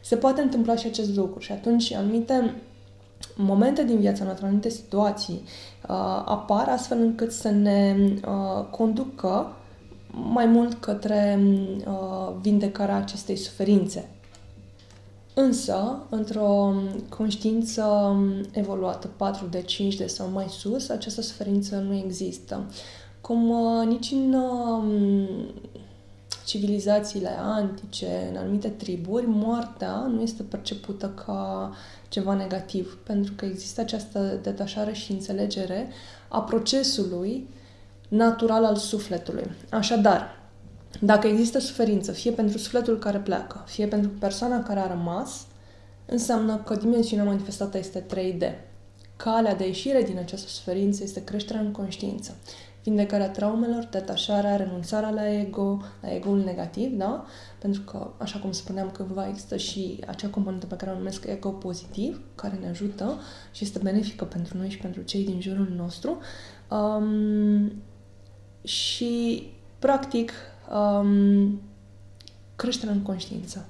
Se 0.00 0.16
poate 0.16 0.40
întâmpla 0.40 0.76
și 0.76 0.86
acest 0.86 1.16
lucru 1.16 1.40
și 1.40 1.52
atunci 1.52 1.92
anumite 1.92 2.54
momente 3.36 3.84
din 3.84 3.98
viața 3.98 4.24
noastră, 4.24 4.46
anumite 4.46 4.68
situații 4.68 5.42
uh, 5.88 6.22
apar 6.24 6.68
astfel 6.68 6.98
încât 6.98 7.32
să 7.32 7.50
ne 7.50 7.96
uh, 8.26 8.64
conducă 8.70 9.52
mai 10.10 10.46
mult 10.46 10.80
către 10.80 11.38
uh, 11.86 12.32
vindecarea 12.40 12.96
acestei 12.96 13.36
suferințe. 13.36 14.08
Însă, 15.34 16.02
într-o 16.08 16.74
conștiință 17.08 18.16
evoluată 18.52 19.08
4D, 19.08 19.60
5D 19.60 20.06
sau 20.06 20.28
mai 20.28 20.46
sus, 20.48 20.88
această 20.88 21.20
suferință 21.20 21.76
nu 21.76 21.94
există. 21.94 22.66
Cum 23.20 23.50
uh, 23.50 23.86
nici 23.86 24.10
în 24.10 24.34
uh, 24.34 24.82
civilizațiile 26.44 27.38
antice, 27.40 28.28
în 28.30 28.36
anumite 28.36 28.68
triburi, 28.68 29.26
moartea 29.26 29.96
nu 29.96 30.22
este 30.22 30.42
percepută 30.42 31.08
ca 31.26 31.72
ceva 32.14 32.34
negativ, 32.34 32.98
pentru 33.02 33.32
că 33.36 33.44
există 33.44 33.80
această 33.80 34.38
detașare 34.42 34.92
și 34.92 35.12
înțelegere 35.12 35.88
a 36.28 36.40
procesului 36.42 37.48
natural 38.08 38.64
al 38.64 38.76
sufletului. 38.76 39.50
Așadar, 39.70 40.42
dacă 41.00 41.26
există 41.26 41.58
suferință, 41.58 42.12
fie 42.12 42.30
pentru 42.30 42.58
sufletul 42.58 42.98
care 42.98 43.18
pleacă, 43.18 43.64
fie 43.66 43.86
pentru 43.86 44.10
persoana 44.10 44.62
care 44.62 44.80
a 44.80 44.86
rămas, 44.86 45.46
înseamnă 46.06 46.56
că 46.56 46.74
dimensiunea 46.74 47.24
manifestată 47.24 47.78
este 47.78 48.06
3D. 48.14 48.52
Calea 49.16 49.54
de 49.54 49.66
ieșire 49.66 50.02
din 50.02 50.18
această 50.18 50.48
suferință 50.48 51.02
este 51.02 51.24
creșterea 51.24 51.60
în 51.60 51.72
conștiință 51.72 52.36
vindecarea 52.84 53.30
traumelor, 53.30 53.88
detașarea, 53.90 54.56
renunțarea 54.56 55.10
la 55.10 55.28
ego, 55.32 55.82
la 56.00 56.14
ego-ul 56.14 56.38
negativ, 56.38 56.96
da? 56.96 57.24
Pentru 57.58 57.80
că, 57.80 58.10
așa 58.18 58.38
cum 58.38 58.52
spuneam 58.52 58.90
cândva, 58.90 59.28
există 59.28 59.56
și 59.56 60.00
acea 60.06 60.28
componentă 60.28 60.66
pe 60.66 60.76
care 60.76 60.90
o 60.90 60.96
numesc 60.96 61.26
ego 61.26 61.50
pozitiv, 61.50 62.20
care 62.34 62.58
ne 62.60 62.68
ajută 62.68 63.18
și 63.52 63.64
este 63.64 63.78
benefică 63.82 64.24
pentru 64.24 64.56
noi 64.56 64.70
și 64.70 64.78
pentru 64.78 65.02
cei 65.02 65.24
din 65.24 65.40
jurul 65.40 65.72
nostru. 65.76 66.18
Um, 66.70 67.72
și, 68.62 69.42
practic, 69.78 70.32
um, 70.72 71.60
creșterea 72.56 72.94
în 72.94 73.02
conștiință 73.02 73.68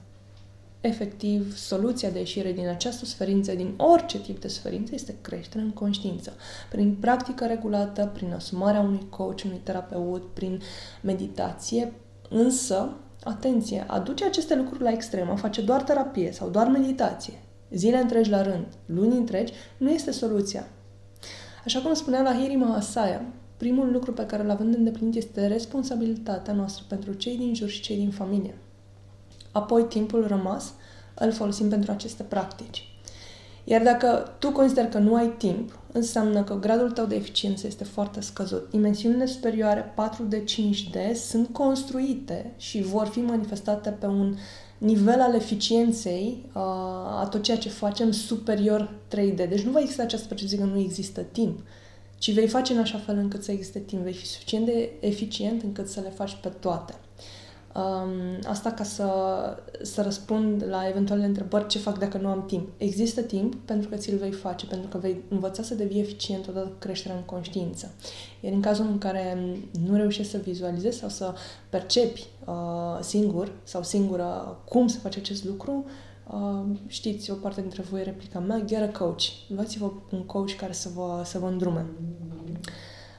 efectiv, 0.87 1.57
soluția 1.57 2.11
de 2.11 2.19
ieșire 2.19 2.53
din 2.53 2.69
această 2.69 3.05
suferință, 3.05 3.55
din 3.55 3.75
orice 3.76 4.21
tip 4.21 4.41
de 4.41 4.49
suferință, 4.49 4.95
este 4.95 5.17
creșterea 5.21 5.64
în 5.64 5.71
conștiință. 5.71 6.33
Prin 6.71 6.97
practică 7.00 7.47
regulată, 7.47 8.11
prin 8.14 8.33
asumarea 8.33 8.81
unui 8.81 9.07
coach, 9.11 9.43
unui 9.45 9.61
terapeut, 9.62 10.23
prin 10.33 10.61
meditație, 11.00 11.93
însă, 12.31 12.97
atenție, 13.25 13.85
aduce 13.87 14.25
aceste 14.25 14.57
lucruri 14.57 14.83
la 14.83 14.91
extremă, 14.91 15.37
face 15.37 15.62
doar 15.62 15.83
terapie 15.83 16.33
sau 16.33 16.49
doar 16.49 16.69
meditație, 16.69 17.35
zile 17.71 17.99
întregi 17.99 18.31
la 18.31 18.43
rând, 18.43 18.67
luni 18.87 19.17
întregi, 19.17 19.53
nu 19.76 19.91
este 19.91 20.11
soluția. 20.11 20.67
Așa 21.64 21.81
cum 21.81 21.95
spunea 21.95 22.23
la 22.23 22.35
Hiri 22.35 22.55
Mahasaya, 22.55 23.25
primul 23.57 23.93
lucru 23.93 24.12
pe 24.12 24.26
care 24.26 24.43
îl 24.43 24.50
avem 24.50 24.71
de 24.71 24.76
îndeplinit 24.76 25.14
este 25.14 25.47
responsabilitatea 25.47 26.53
noastră 26.53 26.85
pentru 26.88 27.12
cei 27.12 27.37
din 27.37 27.55
jur 27.55 27.69
și 27.69 27.81
cei 27.81 27.97
din 27.97 28.11
familie. 28.11 28.55
Apoi, 29.54 29.82
timpul 29.82 30.26
rămas 30.26 30.73
îl 31.14 31.32
folosim 31.32 31.68
pentru 31.68 31.90
aceste 31.90 32.23
practici. 32.23 32.88
Iar 33.64 33.82
dacă 33.82 34.34
tu 34.38 34.50
consideri 34.50 34.90
că 34.90 34.99
nu 34.99 35.14
ai 35.14 35.34
timp, 35.38 35.78
înseamnă 35.92 36.42
că 36.42 36.58
gradul 36.58 36.90
tău 36.90 37.04
de 37.04 37.14
eficiență 37.14 37.66
este 37.66 37.84
foarte 37.84 38.20
scăzut. 38.20 38.70
Dimensiunile 38.70 39.26
superioare 39.26 39.94
4D, 39.94 40.37
5D 40.37 41.14
sunt 41.14 41.49
construite 41.52 42.52
și 42.56 42.82
vor 42.82 43.06
fi 43.06 43.20
manifestate 43.20 43.90
pe 43.90 44.06
un 44.06 44.37
nivel 44.78 45.20
al 45.20 45.34
eficienței 45.34 46.44
uh, 46.46 46.62
a 47.20 47.28
tot 47.30 47.42
ceea 47.42 47.58
ce 47.58 47.68
facem 47.68 48.11
superior 48.11 48.94
3D. 49.08 49.37
Deci 49.37 49.62
nu 49.62 49.70
va 49.70 49.80
exista 49.80 50.02
această 50.02 50.26
percepție 50.26 50.58
că 50.58 50.64
nu 50.64 50.78
există 50.78 51.20
timp, 51.20 51.58
ci 52.18 52.32
vei 52.32 52.49
face 52.49 52.73
în 52.73 52.78
așa 52.78 52.99
fel 52.99 53.18
încât 53.18 53.42
să 53.42 53.52
existe 53.52 53.78
timp. 53.78 54.02
Vei 54.02 54.12
fi 54.12 54.26
suficient 54.26 54.66
de 54.66 54.90
eficient 55.00 55.62
încât 55.62 55.88
să 55.88 56.00
le 56.00 56.08
faci 56.08 56.37
pe 56.42 56.49
toate. 56.49 56.94
Um, 57.76 58.38
asta 58.49 58.71
ca 58.71 58.85
să, 58.85 59.09
să 59.83 60.02
răspund 60.02 60.64
la 60.69 60.88
eventuale 60.88 61.25
întrebări 61.25 61.66
ce 61.66 61.78
fac 61.78 61.99
dacă 61.99 62.19
nu 62.19 62.28
am 62.28 62.45
timp. 62.47 62.69
Există 62.76 63.21
timp 63.21 63.54
pentru 63.54 63.88
că 63.88 63.97
ți-l 63.97 64.16
vei 64.16 64.33
face, 64.33 64.66
pentru 64.66 64.88
că 64.88 64.99
vei 64.99 65.23
învăța 65.28 65.62
să 65.62 65.75
devii 65.75 66.00
eficient 66.00 66.49
odată 66.49 66.66
cu 66.66 66.78
creșterea 66.78 67.16
în 67.16 67.23
conștiință. 67.23 67.95
Iar 68.40 68.52
în 68.52 68.61
cazul 68.61 68.87
în 68.87 68.99
care 68.99 69.57
nu 69.87 69.97
reușești 69.97 70.33
să 70.33 70.38
vizualizezi 70.38 70.99
sau 70.99 71.09
să 71.09 71.35
percepi 71.71 72.26
uh, 72.47 72.99
singur 73.00 73.52
sau 73.62 73.83
singură 73.83 74.59
cum 74.69 74.87
să 74.87 74.99
faci 74.99 75.16
acest 75.16 75.45
lucru, 75.45 75.85
uh, 76.33 76.78
știți, 76.87 77.31
o 77.31 77.35
parte 77.35 77.61
dintre 77.61 77.83
voi 77.83 78.02
replica 78.02 78.38
mea, 78.38 78.61
get 78.64 78.95
a 78.95 78.99
coach. 78.99 79.23
Luați-vă 79.49 79.93
un 80.11 80.23
coach 80.23 80.52
care 80.52 80.73
să 80.73 80.88
vă, 80.95 81.23
să 81.25 81.38
vă 81.38 81.47
îndrume. 81.47 81.87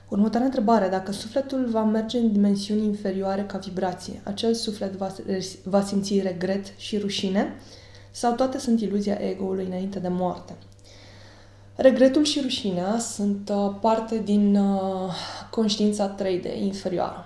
Următoarea 0.07 0.45
întrebare. 0.45 0.87
Dacă 0.87 1.11
sufletul 1.11 1.67
va 1.69 1.83
merge 1.83 2.17
în 2.17 2.31
dimensiuni 2.31 2.85
inferioare 2.85 3.43
ca 3.43 3.57
vibrație, 3.57 4.21
acel 4.23 4.53
suflet 4.53 4.91
va, 4.95 5.15
va 5.63 5.81
simți 5.81 6.19
regret 6.19 6.73
și 6.77 6.97
rușine 6.97 7.55
sau 8.11 8.33
toate 8.33 8.57
sunt 8.57 8.81
iluzia 8.81 9.17
ego-ului 9.21 9.65
înainte 9.65 9.99
de 9.99 10.07
moarte? 10.07 10.55
Regretul 11.75 12.23
și 12.23 12.39
rușinea 12.41 12.99
sunt 12.99 13.49
uh, 13.49 13.75
parte 13.81 14.17
din 14.17 14.55
uh, 14.55 15.13
conștiința 15.49 16.15
3D 16.15 16.61
inferioară. 16.61 17.25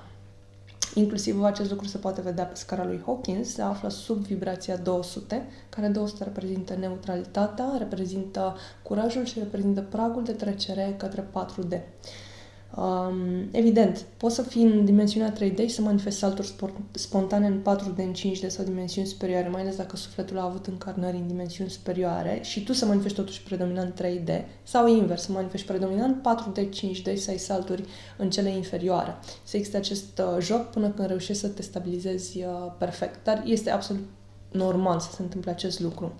Inclusiv 0.94 1.44
acest 1.44 1.70
lucru 1.70 1.86
se 1.88 1.98
poate 1.98 2.22
vedea 2.22 2.44
pe 2.44 2.56
scara 2.56 2.86
lui 2.86 3.02
Hawkins, 3.06 3.54
se 3.54 3.62
află 3.62 3.90
sub 3.90 4.18
vibrația 4.18 4.78
200, 4.78 5.46
care 5.70 5.88
200 5.88 6.24
reprezintă 6.24 6.76
neutralitatea, 6.80 7.66
reprezintă 7.78 8.56
curajul 8.84 9.26
și 9.26 9.40
reprezintă 9.40 9.82
pragul 9.82 10.24
de 10.24 10.32
trecere 10.32 10.96
către 10.98 11.22
4D. 11.22 11.80
Um, 12.76 13.48
evident, 13.52 14.06
poți 14.18 14.36
să 14.36 14.42
fii 14.42 14.64
în 14.64 14.86
dimensiunea 14.86 15.34
3D 15.34 15.58
și 15.58 15.70
să 15.70 15.82
manifesti 15.82 16.20
salturi 16.20 16.54
spontane 16.92 17.48
în 17.48 17.62
4D, 17.62 17.96
în 17.96 18.14
5D 18.14 18.48
sau 18.48 18.66
dimensiuni 18.66 19.08
superioare, 19.08 19.48
mai 19.48 19.62
ales 19.62 19.76
dacă 19.76 19.96
sufletul 19.96 20.38
a 20.38 20.44
avut 20.44 20.66
încarnări 20.68 21.18
în 21.18 21.28
dimensiuni 21.28 21.70
superioare 21.70 22.40
și 22.44 22.64
tu 22.64 22.74
să 22.74 22.86
manifesti 22.86 23.18
totuși 23.20 23.44
predominant 23.44 24.02
3D 24.02 24.46
sau 24.64 24.88
invers, 24.88 25.22
să 25.22 25.32
manifesti 25.32 25.68
predominant 25.68 26.16
4D, 26.22 26.60
5D 26.60 27.04
și 27.04 27.18
să 27.18 27.32
ai 27.32 27.38
salturi 27.38 27.84
în 28.18 28.30
cele 28.30 28.50
inferioare. 28.50 29.18
Să 29.44 29.58
existe 29.58 29.78
acest 29.78 30.20
uh, 30.20 30.42
joc 30.42 30.70
până 30.70 30.90
când 30.90 31.08
reușești 31.08 31.42
să 31.42 31.48
te 31.48 31.62
stabilizezi 31.62 32.38
uh, 32.38 32.72
perfect. 32.78 33.24
Dar 33.24 33.44
este 33.46 33.72
absolut 33.72 34.04
normal 34.52 35.00
să 35.00 35.10
se 35.12 35.22
întâmple 35.22 35.52
acest 35.52 35.80
lucru. 35.80 36.14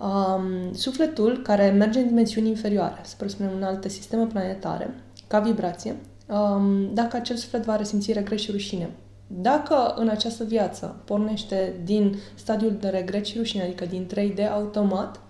Um, 0.00 0.72
sufletul 0.72 1.42
care 1.42 1.70
merge 1.70 1.98
în 1.98 2.06
dimensiuni 2.06 2.48
inferioare, 2.48 3.00
să 3.02 3.14
presupunem 3.18 3.52
în 3.56 3.62
alte 3.62 3.88
sisteme 3.88 4.26
planetare, 4.26 4.94
ca 5.30 5.38
vibrație, 5.38 5.96
um, 6.28 6.94
dacă 6.94 7.16
acel 7.16 7.36
suflet 7.36 7.64
va 7.64 7.76
resimți 7.76 8.12
regret 8.12 8.38
și 8.38 8.50
rușine. 8.50 8.90
Dacă 9.26 9.94
în 9.96 10.08
această 10.08 10.44
viață 10.44 10.96
pornește 11.04 11.80
din 11.84 12.18
stadiul 12.34 12.76
de 12.80 12.88
regret 12.88 13.24
și 13.24 13.38
rușine, 13.38 13.62
adică 13.62 13.86
din 13.86 14.08
3D 14.14 14.50
automat, 14.52 15.20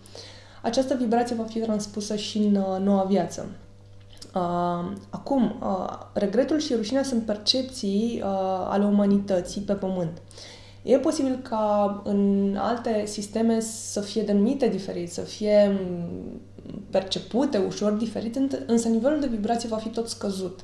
această 0.63 0.95
vibrație 0.95 1.37
va 1.37 1.45
fi 1.45 1.59
transpusă 1.59 2.17
și 2.17 2.39
în 2.39 2.55
uh, 2.55 2.79
noua 2.83 3.03
viață. 3.03 3.47
Uh, 4.35 4.93
acum, 5.11 5.57
uh, 5.61 5.99
regretul 6.13 6.59
și 6.59 6.75
rușinea 6.75 7.03
sunt 7.03 7.23
percepții 7.23 8.23
uh, 8.25 8.67
ale 8.69 8.85
umanității 8.85 9.61
pe 9.61 9.73
pământ. 9.73 10.23
E 10.83 10.99
posibil 10.99 11.41
ca 11.49 12.01
în 12.05 12.57
alte 12.59 13.03
sisteme 13.07 13.61
să 13.61 14.01
fie 14.01 14.23
denumite 14.23 14.69
diferit, 14.69 15.13
să 15.13 15.21
fie 15.21 15.81
percepute 16.91 17.59
ușor 17.59 17.93
diferit, 17.93 18.37
însă 18.67 18.89
nivelul 18.89 19.21
de 19.21 19.27
vibrație 19.27 19.69
va 19.69 19.77
fi 19.77 19.89
tot 19.89 20.09
scăzut. 20.09 20.61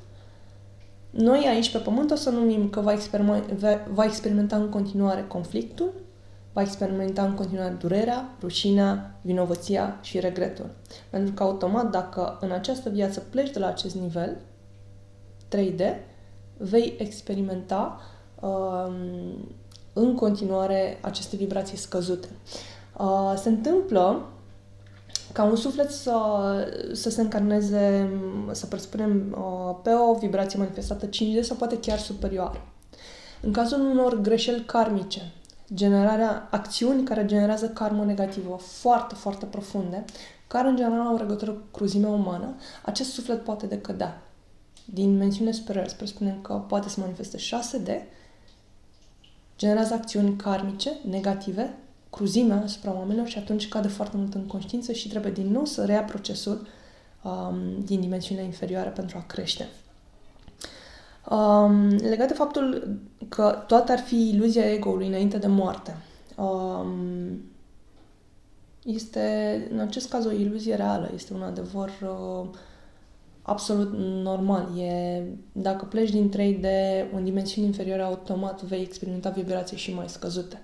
Noi 1.10 1.44
aici 1.48 1.70
pe 1.70 1.78
pământ 1.78 2.10
o 2.10 2.14
să 2.14 2.30
numim 2.30 2.68
că 2.68 2.80
va 2.80 2.92
experimenta, 2.92 3.86
va 3.92 4.04
experimenta 4.04 4.56
în 4.56 4.68
continuare 4.68 5.24
conflictul, 5.28 5.92
va 6.52 6.62
experimenta 6.62 7.24
în 7.24 7.34
continuare 7.34 7.76
durerea, 7.80 8.36
rușinea, 8.40 9.18
vinovăția 9.22 9.98
și 10.02 10.20
regretul. 10.20 10.70
Pentru 11.10 11.32
că 11.32 11.42
automat, 11.42 11.90
dacă 11.90 12.38
în 12.40 12.50
această 12.50 12.90
viață 12.90 13.20
pleci 13.20 13.50
de 13.50 13.58
la 13.58 13.66
acest 13.66 13.94
nivel 13.94 14.36
3D, 15.56 15.80
vei 16.56 16.94
experimenta 16.98 18.00
um, 18.40 18.94
în 19.92 20.14
continuare 20.14 20.98
aceste 21.00 21.36
vibrații 21.36 21.76
scăzute. 21.76 22.28
Uh, 22.98 23.34
se 23.36 23.48
întâmplă 23.48 24.28
ca 25.36 25.44
un 25.44 25.56
suflet 25.56 25.90
să, 25.90 26.18
să 26.92 27.10
se 27.10 27.20
încarneze, 27.20 28.10
să 28.52 28.66
presupunem, 28.66 29.36
uh, 29.38 29.76
pe 29.82 29.90
o 29.92 30.14
vibrație 30.14 30.58
manifestată 30.58 31.08
5D 31.08 31.40
sau 31.40 31.56
poate 31.56 31.78
chiar 31.78 31.98
superioară. 31.98 32.64
În 33.40 33.52
cazul 33.52 33.80
unor 33.80 34.20
greșeli 34.20 34.64
karmice, 34.64 35.32
generarea 35.74 36.48
acțiuni 36.50 37.04
care 37.04 37.24
generează 37.24 37.68
karmă 37.68 38.04
negativă 38.04 38.56
foarte, 38.60 39.14
foarte 39.14 39.46
profunde, 39.46 40.04
care 40.46 40.68
în 40.68 40.76
general 40.76 41.06
au 41.06 41.16
legătură 41.16 41.50
cu 41.50 41.66
cruzimea 41.72 42.10
umană, 42.10 42.54
acest 42.84 43.12
suflet 43.12 43.44
poate 43.44 43.66
decădea. 43.66 44.22
Din 44.84 45.10
dimensiune 45.12 45.52
superioară, 45.52 45.88
să 45.88 45.96
presupunem 45.96 46.40
că 46.42 46.52
poate 46.52 46.88
să 46.88 47.00
manifeste 47.00 47.38
6D, 47.38 47.90
generează 49.58 49.94
acțiuni 49.94 50.36
karmice, 50.36 50.90
negative, 51.08 51.76
cruzimea 52.16 52.62
asupra 52.62 52.94
oamenilor 52.94 53.26
și 53.26 53.38
atunci 53.38 53.68
cade 53.68 53.88
foarte 53.88 54.16
mult 54.16 54.34
în 54.34 54.46
conștiință 54.46 54.92
și 54.92 55.08
trebuie 55.08 55.32
din 55.32 55.50
nou 55.50 55.64
să 55.64 55.84
rea 55.84 56.02
procesul 56.02 56.66
um, 57.22 57.80
din 57.84 58.00
dimensiunea 58.00 58.44
inferioară 58.44 58.90
pentru 58.90 59.18
a 59.18 59.24
crește. 59.26 59.68
Um, 61.30 61.88
legat 61.88 62.28
de 62.28 62.34
faptul 62.34 62.98
că 63.28 63.64
toate 63.66 63.92
ar 63.92 63.98
fi 63.98 64.28
iluzia 64.28 64.72
ego-ului 64.72 65.06
înainte 65.06 65.38
de 65.38 65.46
moarte, 65.46 65.96
um, 66.36 67.42
este 68.84 69.68
în 69.70 69.78
acest 69.78 70.08
caz 70.08 70.24
o 70.24 70.32
iluzie 70.32 70.74
reală, 70.74 71.10
este 71.14 71.34
un 71.34 71.42
adevăr 71.42 71.90
uh, 72.02 72.48
absolut 73.42 73.92
normal. 74.22 74.78
E, 74.78 75.22
dacă 75.52 75.84
pleci 75.84 76.10
din 76.10 76.32
3D 76.36 76.66
în 77.12 77.24
dimensiuni 77.24 77.66
inferioare, 77.66 78.02
automat 78.02 78.62
vei 78.62 78.80
experimenta 78.80 79.30
vibrații 79.30 79.76
și 79.76 79.94
mai 79.94 80.08
scăzute. 80.08 80.62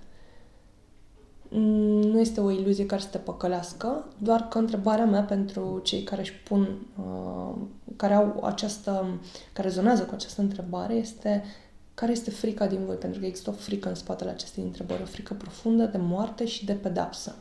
Nu 1.52 2.20
este 2.20 2.40
o 2.40 2.50
iluzie 2.50 2.86
care 2.86 3.00
să 3.00 3.08
te 3.08 3.18
păcălească, 3.18 4.06
doar 4.18 4.48
că 4.48 4.58
întrebarea 4.58 5.04
mea 5.04 5.22
pentru 5.22 5.80
cei 5.84 6.02
care 6.02 6.20
își 6.20 6.34
pun, 6.34 6.86
uh, 6.98 7.54
care 7.96 8.14
au 8.14 8.40
această, 8.44 9.20
care 9.52 9.68
rezonează 9.68 10.02
cu 10.02 10.14
această 10.14 10.40
întrebare 10.40 10.94
este 10.94 11.44
care 11.94 12.12
este 12.12 12.30
frica 12.30 12.66
din 12.66 12.84
voi? 12.84 12.96
Pentru 12.96 13.20
că 13.20 13.26
există 13.26 13.50
o 13.50 13.52
frică 13.52 13.88
în 13.88 13.94
spatele 13.94 14.30
acestei 14.30 14.64
întrebări, 14.64 15.02
o 15.02 15.06
frică 15.06 15.34
profundă 15.34 15.84
de 15.84 15.98
moarte 15.98 16.46
și 16.46 16.64
de 16.64 16.72
pedapsă. 16.72 17.34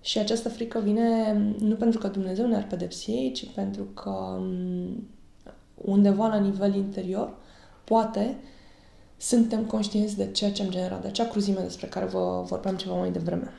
Și 0.00 0.18
această 0.18 0.48
frică 0.48 0.80
vine 0.80 1.32
nu 1.58 1.74
pentru 1.74 1.98
că 1.98 2.08
Dumnezeu 2.08 2.46
ne-ar 2.46 2.66
pedepsi 2.66 3.10
ei, 3.10 3.32
ci 3.32 3.46
pentru 3.54 3.82
că 3.82 4.36
mm, 4.40 5.08
undeva 5.74 6.26
la 6.26 6.38
nivel 6.38 6.74
interior, 6.74 7.36
poate, 7.84 8.36
suntem 9.16 9.64
conștienți 9.64 10.16
de 10.16 10.30
ceea 10.30 10.52
ce 10.52 10.62
am 10.62 10.70
generat, 10.70 11.02
de 11.02 11.08
acea 11.08 11.26
cruzime 11.26 11.60
despre 11.60 11.86
care 11.86 12.04
vă 12.04 12.42
vorbeam 12.46 12.76
ceva 12.76 12.94
mai 12.94 13.10
devreme. 13.10 13.52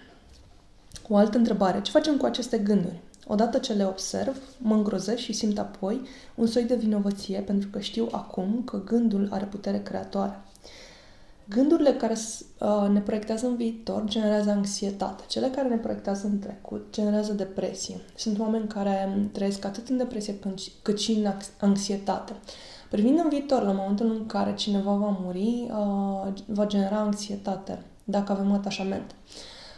O 1.09 1.15
altă 1.15 1.38
întrebare. 1.38 1.81
Ce 1.81 1.91
facem 1.91 2.17
cu 2.17 2.25
aceste 2.25 2.57
gânduri? 2.57 3.00
Odată 3.27 3.57
ce 3.57 3.74
le 3.74 3.85
observ, 3.85 4.38
mă 4.57 4.75
îngrozesc 4.75 5.17
și 5.17 5.33
simt 5.33 5.59
apoi 5.59 6.01
un 6.35 6.47
soi 6.47 6.63
de 6.63 6.75
vinovăție 6.75 7.39
pentru 7.39 7.69
că 7.69 7.79
știu 7.79 8.07
acum 8.12 8.62
că 8.65 8.83
gândul 8.83 9.27
are 9.31 9.45
putere 9.45 9.81
creatoare. 9.81 10.39
Gândurile 11.50 11.93
care 11.93 12.13
uh, 12.59 12.89
ne 12.91 13.00
proiectează 13.00 13.47
în 13.47 13.55
viitor 13.55 14.03
generează 14.05 14.50
anxietate. 14.50 15.24
Cele 15.27 15.47
care 15.47 15.67
ne 15.67 15.75
proiectează 15.75 16.27
în 16.27 16.39
trecut 16.39 16.87
generează 16.91 17.33
depresie. 17.33 18.01
Sunt 18.15 18.39
oameni 18.39 18.68
care 18.68 19.29
trăiesc 19.31 19.65
atât 19.65 19.89
în 19.89 19.98
depresie 19.98 20.39
cât 20.81 21.00
și 21.00 21.11
în 21.11 21.31
anxietate. 21.59 22.33
Privind 22.89 23.19
în 23.24 23.29
viitor, 23.29 23.63
la 23.63 23.71
momentul 23.71 24.05
în 24.05 24.25
care 24.25 24.53
cineva 24.55 24.91
va 24.91 25.17
muri, 25.21 25.69
uh, 25.69 26.33
va 26.45 26.65
genera 26.65 27.00
anxietate, 27.00 27.81
dacă 28.03 28.31
avem 28.31 28.51
atașament. 28.51 29.15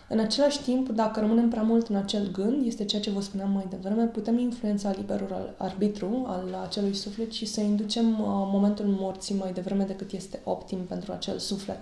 În 0.10 0.20
același 0.20 0.62
timp, 0.62 0.90
dacă 0.90 1.20
rămânem 1.20 1.50
prea 1.50 1.62
mult 1.62 1.88
în 1.88 1.96
acel 1.96 2.32
gând, 2.32 2.66
este 2.66 2.86
ceea 2.86 3.02
ce 3.02 3.10
vă 3.10 3.22
spuneam 3.22 3.52
mai 3.52 3.68
devreme, 3.70 4.04
putem 4.04 4.38
influența 4.38 4.92
liberul 4.98 5.56
arbitru 5.58 6.26
al 6.28 6.60
acelui 6.64 6.94
suflet 6.94 7.32
și 7.32 7.46
să 7.46 7.62
inducem 7.62 8.10
uh, 8.10 8.26
momentul 8.28 8.86
morții 8.86 9.36
mai 9.36 9.52
devreme 9.52 9.84
decât 9.84 10.12
este 10.12 10.40
optim 10.44 10.78
pentru 10.78 11.12
acel 11.12 11.38
suflet. 11.38 11.80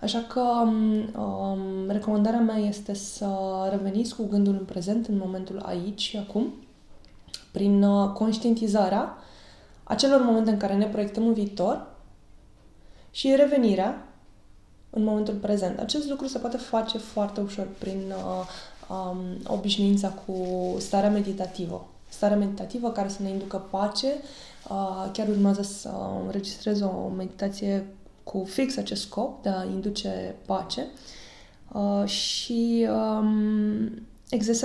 Așa 0.00 0.18
că 0.28 0.40
um, 0.40 1.88
recomandarea 1.88 2.40
mea 2.40 2.56
este 2.56 2.94
să 2.94 3.28
reveniți 3.70 4.16
cu 4.16 4.26
gândul 4.26 4.52
în 4.52 4.64
prezent, 4.64 5.06
în 5.06 5.18
momentul 5.18 5.62
aici 5.64 6.00
și 6.00 6.16
acum, 6.16 6.52
prin 7.52 7.82
uh, 7.82 8.10
conștientizarea 8.10 9.16
acelor 9.88 10.20
momente 10.20 10.50
în 10.50 10.56
care 10.56 10.74
ne 10.74 10.86
proiectăm 10.86 11.26
în 11.26 11.32
viitor 11.32 11.86
și 13.10 13.34
revenirea 13.36 14.06
în 14.90 15.02
momentul 15.04 15.34
prezent. 15.34 15.78
Acest 15.78 16.08
lucru 16.08 16.26
se 16.26 16.38
poate 16.38 16.56
face 16.56 16.98
foarte 16.98 17.40
ușor 17.40 17.66
prin 17.78 18.02
uh, 18.08 18.46
um, 18.96 19.18
obișnuința 19.46 20.08
cu 20.08 20.34
starea 20.78 21.10
meditativă. 21.10 21.88
Starea 22.08 22.36
meditativă 22.36 22.90
care 22.90 23.08
să 23.08 23.22
ne 23.22 23.28
inducă 23.28 23.56
pace. 23.70 24.06
Uh, 24.70 25.10
chiar 25.12 25.28
urmează 25.28 25.62
să 25.62 25.90
înregistrez 26.24 26.80
o 26.80 27.08
meditație 27.16 27.86
cu 28.22 28.44
fix 28.44 28.76
acest 28.76 29.02
scop 29.02 29.42
de 29.42 29.48
a 29.48 29.64
induce 29.64 30.34
pace. 30.46 30.86
Uh, 31.72 32.04
și 32.08 32.88
um, 32.90 33.90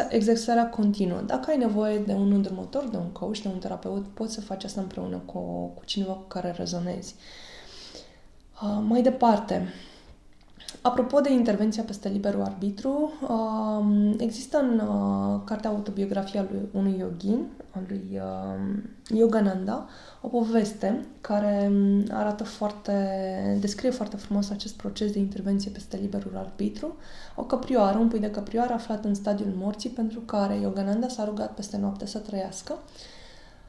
exersarea 0.10 0.70
continuă. 0.70 1.22
Dacă 1.22 1.50
ai 1.50 1.58
nevoie 1.58 1.98
de 1.98 2.14
un 2.14 2.32
îndrumător, 2.32 2.84
de 2.84 2.98
un 2.98 3.12
coach, 3.12 3.38
de 3.38 3.48
un 3.48 3.60
terapeut, 3.60 4.06
poți 4.08 4.34
să 4.34 4.42
faci 4.42 4.64
asta 4.64 4.82
împreună 4.82 5.18
cu, 5.26 5.40
cu 5.66 5.86
cineva 5.86 6.14
cu 6.14 6.28
care 6.28 6.54
rezonezi. 6.58 7.16
Uh, 8.64 8.84
mai 8.88 9.02
departe, 9.02 9.74
Apropo 10.82 11.20
de 11.20 11.32
intervenția 11.32 11.84
peste 11.84 12.10
liberul 12.10 12.42
arbitru, 12.42 13.12
um, 13.30 14.16
există 14.18 14.58
în 14.58 14.80
uh, 14.80 15.42
cartea 15.46 15.70
autobiografia 15.70 16.46
lui 16.52 16.70
unui 16.72 16.98
yogin, 17.00 17.46
al 17.76 17.82
lui 17.88 18.04
uh, 18.14 19.18
Yogananda, 19.18 19.88
o 20.22 20.28
poveste 20.28 21.06
care 21.22 21.70
um, 21.72 22.04
arată 22.12 22.44
foarte, 22.44 23.58
descrie 23.60 23.90
foarte 23.90 24.16
frumos 24.16 24.50
acest 24.50 24.74
proces 24.74 25.12
de 25.12 25.20
intervenție 25.20 25.72
peste 25.72 25.98
liberul 26.02 26.38
arbitru. 26.38 26.96
O 27.36 27.44
căprioară, 27.44 27.98
un 27.98 28.08
pui 28.08 28.20
de 28.20 28.32
căprioară 28.32 28.74
aflat 28.74 29.06
în 29.06 29.14
stadiul 29.14 29.54
morții 29.56 29.90
pentru 29.90 30.20
care 30.20 30.60
Yogananda 30.62 31.08
s-a 31.08 31.26
rugat 31.26 31.54
peste 31.54 31.78
noapte 31.78 32.06
să 32.06 32.18
trăiască 32.18 32.74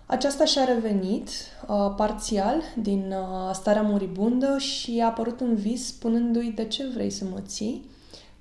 aceasta 0.07 0.45
și-a 0.45 0.65
revenit 0.65 1.29
uh, 1.29 1.95
parțial 1.97 2.62
din 2.83 3.12
uh, 3.12 3.55
starea 3.55 3.83
moribundă 3.83 4.59
și 4.59 5.01
a 5.03 5.07
apărut 5.07 5.41
în 5.41 5.55
vis 5.55 5.87
spunându-i 5.87 6.53
de 6.55 6.65
ce 6.65 6.87
vrei 6.95 7.11
să 7.11 7.25
mă 7.25 7.41
ții 7.41 7.91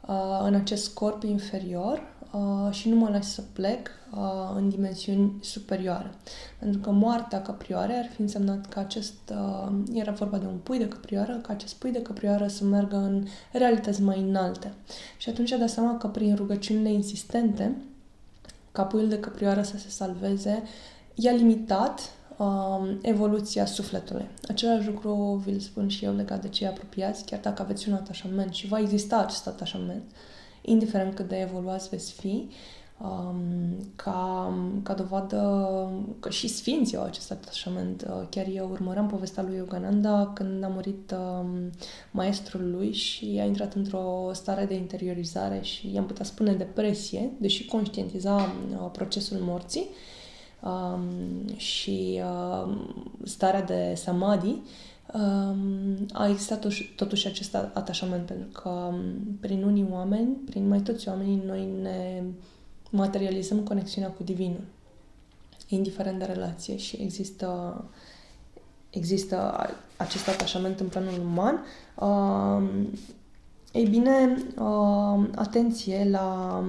uh, 0.08 0.42
în 0.44 0.54
acest 0.54 0.94
corp 0.94 1.24
inferior 1.24 2.02
uh, 2.32 2.74
și 2.74 2.90
nu 2.90 2.96
mă 2.96 3.10
lași 3.10 3.28
să 3.28 3.44
plec 3.54 3.90
uh, 4.12 4.54
în 4.56 4.70
dimensiuni 4.70 5.34
superioare. 5.42 6.12
Pentru 6.60 6.80
că 6.80 6.92
moartea 6.92 7.42
căprioare 7.42 7.94
ar 7.94 8.10
fi 8.16 8.22
însemnat 8.22 8.70
că 8.70 8.80
acest, 8.80 9.14
uh, 9.32 9.72
era 9.94 10.12
vorba 10.12 10.38
de 10.38 10.46
un 10.46 10.58
pui 10.64 10.78
de 10.78 10.88
căprioară, 10.88 11.40
că 11.42 11.52
acest 11.52 11.76
pui 11.76 11.92
de 11.92 12.02
căprioară 12.02 12.48
să 12.48 12.64
meargă 12.64 12.96
în 12.96 13.26
realități 13.52 14.02
mai 14.02 14.20
înalte. 14.20 14.74
Și 15.18 15.30
atunci 15.30 15.52
a 15.52 15.58
dat 15.58 15.70
seama 15.70 15.98
că 15.98 16.08
prin 16.08 16.36
rugăciunile 16.36 16.92
insistente, 16.92 17.76
ca 18.72 18.84
puiul 18.84 19.10
de 19.10 19.20
căprioară 19.20 19.62
să 19.62 19.78
se 19.78 19.90
salveze, 19.90 20.64
i-a 21.16 21.32
limitat 21.32 22.12
um, 22.38 23.00
evoluția 23.02 23.66
sufletului. 23.66 24.28
Același 24.48 24.88
lucru 24.88 25.42
vi-l 25.46 25.60
spun 25.60 25.88
și 25.88 26.06
eu 26.06 26.16
legat 26.16 26.42
de 26.42 26.50
cei 26.50 26.68
apropiați, 26.68 27.26
chiar 27.26 27.40
dacă 27.40 27.62
aveți 27.62 27.90
un 27.90 27.94
atașament 27.94 28.54
și 28.54 28.68
va 28.68 28.80
exista 28.80 29.18
acest 29.18 29.48
atașament, 29.48 30.04
indiferent 30.62 31.16
cât 31.16 31.28
de 31.28 31.40
evoluați 31.40 31.90
veți 31.90 32.12
fi, 32.12 32.50
um, 33.02 33.92
ca, 33.96 34.54
ca 34.84 34.94
dovadă 34.94 35.40
că 36.20 36.30
și 36.30 36.48
sfinții 36.48 36.98
au 36.98 37.04
acest 37.04 37.32
atașament. 37.32 38.08
Uh, 38.10 38.28
chiar 38.30 38.46
eu 38.54 38.70
urmăream 38.72 39.08
povestea 39.08 39.44
lui 39.44 39.58
Yogananda 39.58 40.32
când 40.34 40.64
a 40.64 40.68
murit 40.68 41.12
um, 41.12 41.70
maestrul 42.12 42.72
lui 42.72 42.94
și 42.94 43.38
a 43.42 43.46
intrat 43.46 43.74
într-o 43.74 44.30
stare 44.34 44.66
de 44.66 44.74
interiorizare 44.74 45.60
și 45.62 45.94
i-am 45.94 46.06
putea 46.06 46.26
spune 46.26 46.54
depresie, 46.54 47.32
deși 47.38 47.66
conștientiza 47.66 48.36
uh, 48.36 48.90
procesul 48.92 49.38
morții, 49.38 49.90
um, 50.64 51.56
și 51.56 52.22
uh, 52.24 52.78
starea 53.24 53.64
de 53.64 53.94
samadhi, 53.96 54.62
um, 55.14 56.06
a 56.12 56.28
existat 56.28 56.60
totuși, 56.60 56.94
totuși 56.96 57.28
acest 57.28 57.56
atașament, 57.56 58.26
pentru 58.26 58.48
că 58.62 58.70
um, 58.70 59.02
prin 59.40 59.64
unii 59.64 59.88
oameni, 59.92 60.36
prin 60.46 60.68
mai 60.68 60.80
toți 60.80 61.08
oamenii, 61.08 61.42
noi 61.46 61.68
ne 61.82 62.24
materializăm 62.90 63.60
conexiunea 63.60 64.10
cu 64.10 64.24
Divinul, 64.24 64.64
indiferent 65.68 66.20
de 66.20 66.26
relație 66.26 66.78
și 66.78 66.98
există 67.02 67.84
există 68.92 69.68
acest 69.98 70.28
atașament 70.28 70.80
în 70.80 70.88
planul 70.88 71.20
uman, 71.20 71.66
uh, 71.96 72.90
ei 73.72 73.86
bine, 73.86 74.44
uh, 74.60 75.30
atenție 75.36 76.08
la 76.10 76.64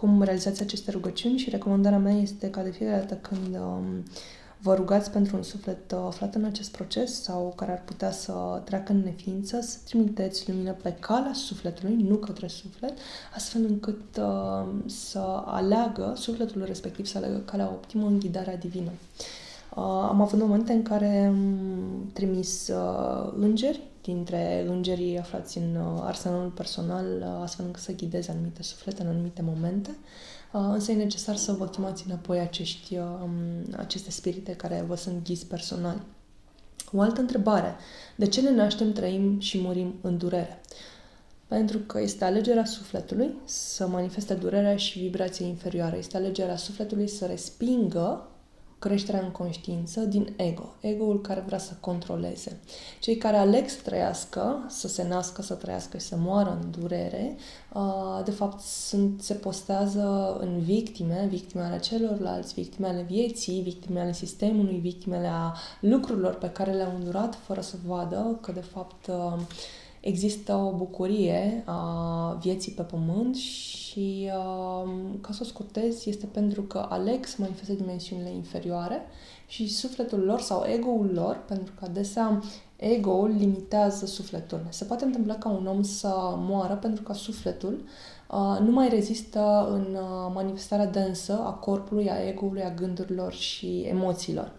cum 0.00 0.22
realizați 0.22 0.62
aceste 0.62 0.90
rugăciuni 0.90 1.38
și 1.38 1.50
recomandarea 1.50 1.98
mea 1.98 2.14
este 2.14 2.50
ca 2.50 2.62
de 2.62 2.70
fiecare 2.70 2.98
dată 2.98 3.14
când 3.14 3.54
uh, 3.54 4.02
vă 4.60 4.74
rugați 4.74 5.10
pentru 5.10 5.36
un 5.36 5.42
suflet 5.42 5.92
uh, 5.92 5.98
aflat 6.06 6.34
în 6.34 6.44
acest 6.44 6.70
proces 6.70 7.22
sau 7.22 7.52
care 7.56 7.72
ar 7.72 7.82
putea 7.84 8.10
să 8.10 8.32
treacă 8.64 8.92
în 8.92 9.02
neființă, 9.04 9.60
să 9.60 9.76
trimiteți 9.84 10.50
lumină 10.50 10.72
pe 10.72 10.96
calea 11.00 11.32
sufletului, 11.32 12.02
nu 12.08 12.14
către 12.14 12.46
suflet, 12.46 12.92
astfel 13.34 13.64
încât 13.64 14.16
uh, 14.16 14.66
să 14.86 15.42
aleagă 15.44 16.12
sufletul 16.16 16.64
respectiv, 16.64 17.06
să 17.06 17.18
aleagă 17.18 17.38
calea 17.38 17.68
optimă 17.68 18.06
în 18.06 18.18
ghidarea 18.18 18.56
divină. 18.56 18.90
Uh, 19.76 19.82
am 19.84 20.20
avut 20.20 20.38
momente 20.38 20.72
în 20.72 20.82
care 20.82 21.24
am 21.24 21.58
trimis 22.12 22.68
uh, 22.68 23.32
îngeri, 23.38 23.80
dintre 24.06 24.64
îngerii 24.68 25.18
aflați 25.18 25.58
în 25.58 25.76
uh, 25.76 26.00
arsenalul 26.02 26.50
personal, 26.50 27.06
uh, 27.20 27.42
astfel 27.42 27.64
încât 27.64 27.82
să 27.82 27.92
ghideze 27.92 28.30
anumite 28.30 28.62
suflete 28.62 29.02
în 29.02 29.08
anumite 29.08 29.42
momente. 29.42 29.96
Uh, 30.52 30.60
însă 30.72 30.92
e 30.92 30.94
necesar 30.94 31.36
să 31.36 31.52
vă 31.52 31.66
chemați 31.66 32.04
înapoi 32.06 32.38
acești, 32.38 32.96
um, 32.96 33.74
aceste 33.76 34.10
spirite 34.10 34.52
care 34.52 34.84
vă 34.86 34.96
sunt 34.96 35.24
ghizi 35.24 35.46
personali. 35.46 36.02
O 36.92 37.00
altă 37.00 37.20
întrebare. 37.20 37.76
De 38.16 38.26
ce 38.26 38.40
ne 38.40 38.50
naștem, 38.50 38.92
trăim 38.92 39.40
și 39.40 39.60
murim 39.60 39.94
în 40.00 40.18
durere? 40.18 40.60
Pentru 41.46 41.78
că 41.78 42.00
este 42.00 42.24
alegerea 42.24 42.64
sufletului 42.64 43.34
să 43.44 43.86
manifeste 43.86 44.34
durerea 44.34 44.76
și 44.76 44.98
vibrația 44.98 45.46
inferioară. 45.46 45.96
Este 45.96 46.16
alegerea 46.16 46.56
sufletului 46.56 47.08
să 47.08 47.26
respingă 47.26 48.28
creșterea 48.78 49.20
în 49.20 49.30
conștiință 49.30 50.00
din 50.00 50.32
ego, 50.36 50.74
ego-ul 50.80 51.20
care 51.20 51.42
vrea 51.46 51.58
să 51.58 51.72
controleze. 51.80 52.60
Cei 53.00 53.16
care 53.16 53.36
aleg 53.36 53.68
să 53.68 53.78
trăiască, 53.84 54.64
să 54.68 54.88
se 54.88 55.08
nască, 55.08 55.42
să 55.42 55.54
trăiască 55.54 55.98
și 55.98 56.06
să 56.06 56.16
moară 56.16 56.58
în 56.62 56.70
durere, 56.80 57.36
uh, 57.74 58.24
de 58.24 58.30
fapt 58.30 58.60
sunt, 58.60 59.22
se 59.22 59.34
postează 59.34 60.36
în 60.40 60.58
victime, 60.58 61.26
victime 61.28 61.62
ale 61.62 61.78
celorlalți, 61.78 62.54
victime 62.54 62.86
ale 62.86 63.02
vieții, 63.08 63.60
victime 63.60 64.00
ale 64.00 64.12
sistemului, 64.12 64.78
victime 64.78 65.16
ale 65.16 65.52
lucrurilor 65.80 66.34
pe 66.34 66.50
care 66.50 66.72
le-au 66.72 66.92
îndurat 66.98 67.34
fără 67.34 67.60
să 67.60 67.76
vadă 67.86 68.38
că 68.40 68.52
de 68.52 68.60
fapt 68.60 69.06
uh, 69.06 69.40
există 70.06 70.54
o 70.54 70.72
bucurie 70.72 71.62
a 71.64 72.38
vieții 72.40 72.72
pe 72.72 72.82
pământ 72.82 73.36
și, 73.36 74.30
uh, 74.36 74.90
ca 75.20 75.32
să 75.32 75.38
o 75.42 75.44
scurtez, 75.44 76.06
este 76.06 76.26
pentru 76.26 76.62
că 76.62 76.86
aleg 76.88 77.24
să 77.24 77.36
manifeste 77.38 77.74
dimensiunile 77.74 78.30
inferioare 78.30 79.02
și 79.46 79.74
sufletul 79.74 80.20
lor 80.20 80.40
sau 80.40 80.64
ego-ul 80.66 81.10
lor, 81.14 81.44
pentru 81.48 81.72
că 81.78 81.84
adesea 81.84 82.42
ego-ul 82.76 83.34
limitează 83.38 84.06
sufletul. 84.06 84.66
Se 84.68 84.84
poate 84.84 85.04
întâmpla 85.04 85.34
ca 85.34 85.48
un 85.48 85.66
om 85.66 85.82
să 85.82 86.34
moară 86.36 86.74
pentru 86.74 87.02
că 87.02 87.12
sufletul 87.12 87.84
uh, 88.30 88.58
nu 88.60 88.70
mai 88.70 88.88
rezistă 88.88 89.68
în 89.70 89.94
uh, 89.94 90.32
manifestarea 90.34 90.86
densă 90.86 91.40
a 91.44 91.50
corpului, 91.50 92.10
a 92.10 92.28
ego-ului, 92.28 92.62
a 92.62 92.74
gândurilor 92.74 93.32
și 93.32 93.80
emoțiilor. 93.80 94.52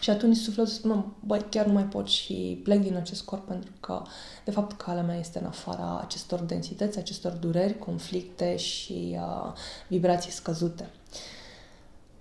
Și 0.00 0.10
atunci 0.10 0.36
sufletul 0.36 0.72
spune, 0.72 1.04
băi, 1.20 1.46
chiar 1.50 1.66
nu 1.66 1.72
mai 1.72 1.84
pot 1.84 2.06
și 2.06 2.60
plec 2.64 2.82
din 2.82 2.96
acest 2.96 3.22
corp 3.22 3.46
pentru 3.46 3.70
că, 3.80 4.02
de 4.44 4.50
fapt, 4.50 4.76
calea 4.76 5.02
mea 5.02 5.18
este 5.18 5.38
în 5.38 5.46
afara 5.46 6.00
acestor 6.04 6.40
densități, 6.40 6.98
acestor 6.98 7.32
dureri, 7.32 7.78
conflicte 7.78 8.56
și 8.56 9.18
uh, 9.18 9.52
vibrații 9.88 10.32
scăzute. 10.32 10.90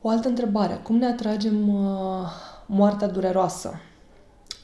O 0.01 0.09
altă 0.09 0.27
întrebare. 0.27 0.79
Cum 0.83 0.95
ne 0.95 1.05
atragem 1.05 1.67
uh, 1.75 2.29
moartea 2.65 3.07
dureroasă? 3.07 3.79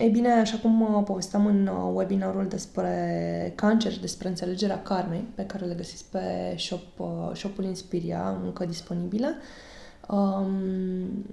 Ei 0.02 0.10
bine, 0.10 0.32
așa 0.32 0.58
cum 0.58 0.82
uh, 0.82 1.04
povesteam 1.06 1.46
în 1.46 1.68
uh, 1.68 1.92
webinarul 1.94 2.48
despre 2.48 3.54
cancer 3.56 3.92
și 3.92 4.00
despre 4.00 4.28
înțelegerea 4.28 4.82
karmei, 4.82 5.28
pe 5.36 5.46
care 5.46 5.66
le 5.66 5.74
găsiți 5.74 6.06
pe 6.12 6.56
shop, 6.58 7.00
uh, 7.00 7.32
shopul 7.34 7.64
Inspiria, 7.64 8.40
încă 8.44 8.66
disponibile, 8.66 9.36
um, 10.10 11.26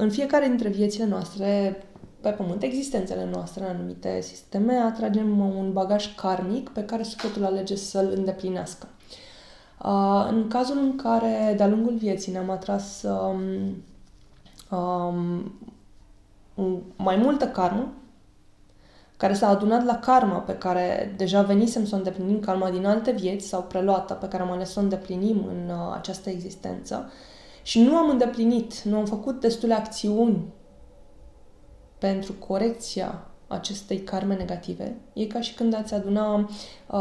în 0.00 0.10
fiecare 0.10 0.46
dintre 0.46 0.68
viețile 0.68 1.06
noastre 1.06 1.82
pe 2.20 2.30
pământ, 2.30 2.62
existențele 2.62 3.28
noastre 3.32 3.64
în 3.64 3.76
anumite 3.76 4.20
sisteme, 4.20 4.74
atragem 4.74 5.38
un 5.38 5.72
bagaj 5.72 6.14
karmic 6.14 6.68
pe 6.68 6.84
care 6.84 7.02
sufletul 7.02 7.44
alege 7.44 7.76
să-l 7.76 8.12
îndeplinească. 8.16 8.86
În 10.28 10.48
cazul 10.48 10.78
în 10.78 10.96
care 10.96 11.54
de-a 11.56 11.66
lungul 11.66 11.94
vieții 11.94 12.32
ne-am 12.32 12.50
atras 12.50 13.02
um, 13.02 13.76
um, 14.78 15.52
mai 16.96 17.16
multă 17.16 17.48
karmă, 17.48 17.92
care 19.16 19.34
s-a 19.34 19.48
adunat 19.48 19.84
la 19.84 19.98
karma 19.98 20.38
pe 20.38 20.54
care 20.54 21.14
deja 21.16 21.42
venisem 21.42 21.84
să 21.84 21.94
o 21.94 21.98
îndeplinim, 21.98 22.40
karma 22.40 22.70
din 22.70 22.86
alte 22.86 23.10
vieți 23.10 23.46
sau 23.46 23.62
preluată 23.62 24.14
pe 24.14 24.28
care 24.28 24.42
am 24.42 24.50
ales 24.50 24.70
să 24.70 24.78
o 24.78 24.82
îndeplinim 24.82 25.44
în 25.44 25.70
uh, 25.70 25.94
această 25.94 26.30
existență, 26.30 27.10
și 27.68 27.80
nu 27.80 27.96
am 27.96 28.08
îndeplinit, 28.08 28.82
nu 28.82 28.96
am 28.96 29.06
făcut 29.06 29.40
destule 29.40 29.74
acțiuni 29.74 30.52
pentru 31.98 32.32
corecția 32.32 33.26
acestei 33.46 34.00
karme 34.00 34.34
negative. 34.34 34.96
E 35.12 35.26
ca 35.26 35.40
și 35.40 35.54
când 35.54 35.74
ați 35.74 35.94
aduna, 35.94 36.50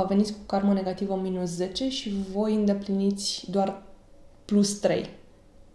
veniți 0.08 0.32
cu 0.32 0.40
karmă 0.46 0.74
negativă 0.74 1.16
minus 1.16 1.50
10 1.50 1.90
și 1.90 2.14
voi 2.32 2.56
îndepliniți 2.56 3.52
doar 3.52 3.84
plus 4.46 4.80
3. 4.80 5.10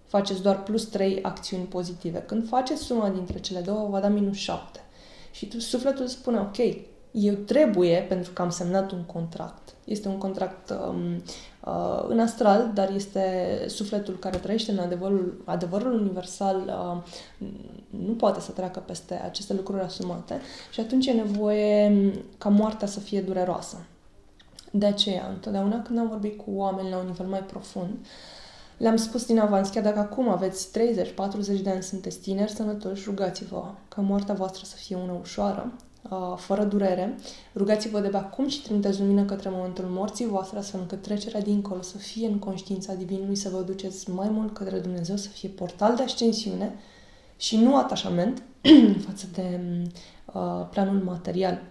Faceți 0.07 0.43
doar 0.43 0.63
plus 0.63 0.85
3 0.85 1.23
acțiuni 1.23 1.65
pozitive. 1.65 2.19
Când 2.19 2.49
faceți 2.49 2.83
suma 2.83 3.11
dintre 3.11 3.39
cele 3.39 3.61
două, 3.61 3.89
va 3.89 4.01
da 4.01 4.09
minus 4.09 4.37
7. 4.37 4.81
Și 5.31 5.47
tu, 5.47 5.59
sufletul 5.59 6.07
spune, 6.07 6.39
ok, 6.39 6.57
eu 7.13 7.35
trebuie, 7.35 8.07
pentru 8.09 8.33
că 8.33 8.43
am 8.43 8.51
semnat 8.51 8.91
un 8.91 9.03
contract. 9.03 9.75
Este 9.85 10.09
un 10.09 10.19
contract 10.19 10.71
um, 10.71 11.23
uh, 11.65 12.05
în 12.09 12.21
astral, 12.21 12.71
dar 12.75 12.91
este 12.91 13.25
sufletul 13.69 14.19
care 14.19 14.37
trăiește 14.37 14.71
în 14.71 14.79
adevărul, 14.79 15.43
adevărul 15.45 15.93
universal, 15.93 16.57
uh, 16.67 17.49
nu 18.07 18.13
poate 18.13 18.41
să 18.41 18.51
treacă 18.51 18.83
peste 18.87 19.21
aceste 19.25 19.55
lucruri 19.55 19.83
asumate 19.83 20.41
și 20.71 20.81
atunci 20.81 21.07
e 21.07 21.13
nevoie 21.13 22.13
ca 22.39 22.49
moartea 22.49 22.87
să 22.87 23.01
fie 23.01 23.21
dureroasă. 23.21 23.77
De 24.71 24.87
aceea, 24.87 25.29
întotdeauna 25.29 25.83
când 25.83 25.99
am 25.99 26.09
vorbit 26.09 26.37
cu 26.37 26.51
oameni 26.55 26.91
la 26.91 26.97
un 26.97 27.07
nivel 27.07 27.27
mai 27.27 27.43
profund, 27.43 28.07
le-am 28.77 28.97
spus 28.97 29.27
din 29.27 29.39
avans, 29.39 29.69
chiar 29.69 29.83
dacă 29.83 29.99
acum 29.99 30.29
aveți 30.29 30.69
30-40 31.59 31.63
de 31.63 31.71
ani, 31.71 31.83
sunteți 31.83 32.19
tineri, 32.19 32.51
sănătoși, 32.51 33.05
rugați-vă 33.05 33.65
ca 33.89 34.01
moartea 34.01 34.35
voastră 34.35 34.65
să 34.65 34.77
fie 34.77 34.97
una 34.97 35.13
ușoară, 35.13 35.73
uh, 36.11 36.35
fără 36.37 36.65
durere. 36.65 37.19
Rugați-vă 37.55 38.01
de 38.01 38.09
pe 38.09 38.17
acum 38.17 38.49
și 38.49 38.63
trimiteți 38.63 39.01
lumină 39.01 39.25
către 39.25 39.49
momentul 39.53 39.85
morții 39.85 40.27
voastre, 40.27 40.59
astfel 40.59 40.81
încât 40.81 41.03
trecerea 41.03 41.41
dincolo 41.41 41.83
să 41.83 41.99
fie 41.99 42.27
în 42.27 42.39
conștiința 42.39 42.95
divinului, 42.95 43.37
să 43.37 43.49
vă 43.49 43.61
duceți 43.61 44.11
mai 44.11 44.29
mult 44.29 44.55
către 44.55 44.79
Dumnezeu, 44.79 45.17
să 45.17 45.29
fie 45.29 45.49
portal 45.49 45.97
de 45.97 46.03
ascensiune 46.03 46.75
și 47.37 47.57
nu 47.57 47.77
atașament 47.77 48.43
față 49.07 49.27
de 49.33 49.61
uh, 50.35 50.67
planul 50.71 51.03
material. 51.05 51.63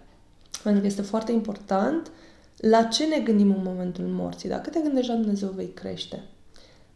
Pentru 0.63 0.81
că 0.81 0.87
este 0.87 1.01
foarte 1.01 1.31
important 1.31 2.11
la 2.57 2.83
ce 2.83 3.05
ne 3.05 3.19
gândim 3.19 3.51
în 3.51 3.63
momentul 3.63 4.05
morții. 4.05 4.49
Dacă 4.49 4.69
te 4.69 4.79
gândești 4.79 5.09
la 5.09 5.17
Dumnezeu, 5.17 5.49
vei 5.49 5.73
crește. 5.73 6.23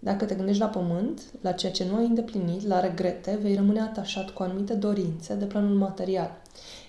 Dacă 0.05 0.25
te 0.25 0.35
gândești 0.35 0.61
la 0.61 0.67
pământ, 0.67 1.21
la 1.41 1.51
ceea 1.51 1.71
ce 1.71 1.85
nu 1.89 1.95
ai 1.95 2.05
îndeplinit, 2.05 2.67
la 2.67 2.79
regrete, 2.79 3.39
vei 3.41 3.55
rămâne 3.55 3.81
atașat 3.81 4.29
cu 4.29 4.43
anumite 4.43 4.73
dorințe 4.73 5.35
de 5.35 5.45
planul 5.45 5.77
material. 5.77 6.41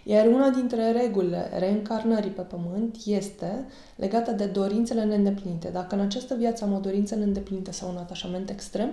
Iar 0.04 0.26
una 0.26 0.48
dintre 0.48 0.92
regulile 0.92 1.50
reîncarnării 1.58 2.30
pe 2.30 2.42
pământ 2.42 2.96
este 3.04 3.66
legată 3.96 4.32
de 4.32 4.44
dorințele 4.44 5.04
neîndeplinite. 5.04 5.68
Dacă 5.68 5.94
în 5.94 6.00
această 6.00 6.34
viață 6.34 6.64
am 6.64 6.72
o 6.72 6.78
dorință 6.78 7.14
neîndeplinită 7.14 7.72
sau 7.72 7.90
un 7.90 7.96
atașament 7.96 8.50
extrem, 8.50 8.90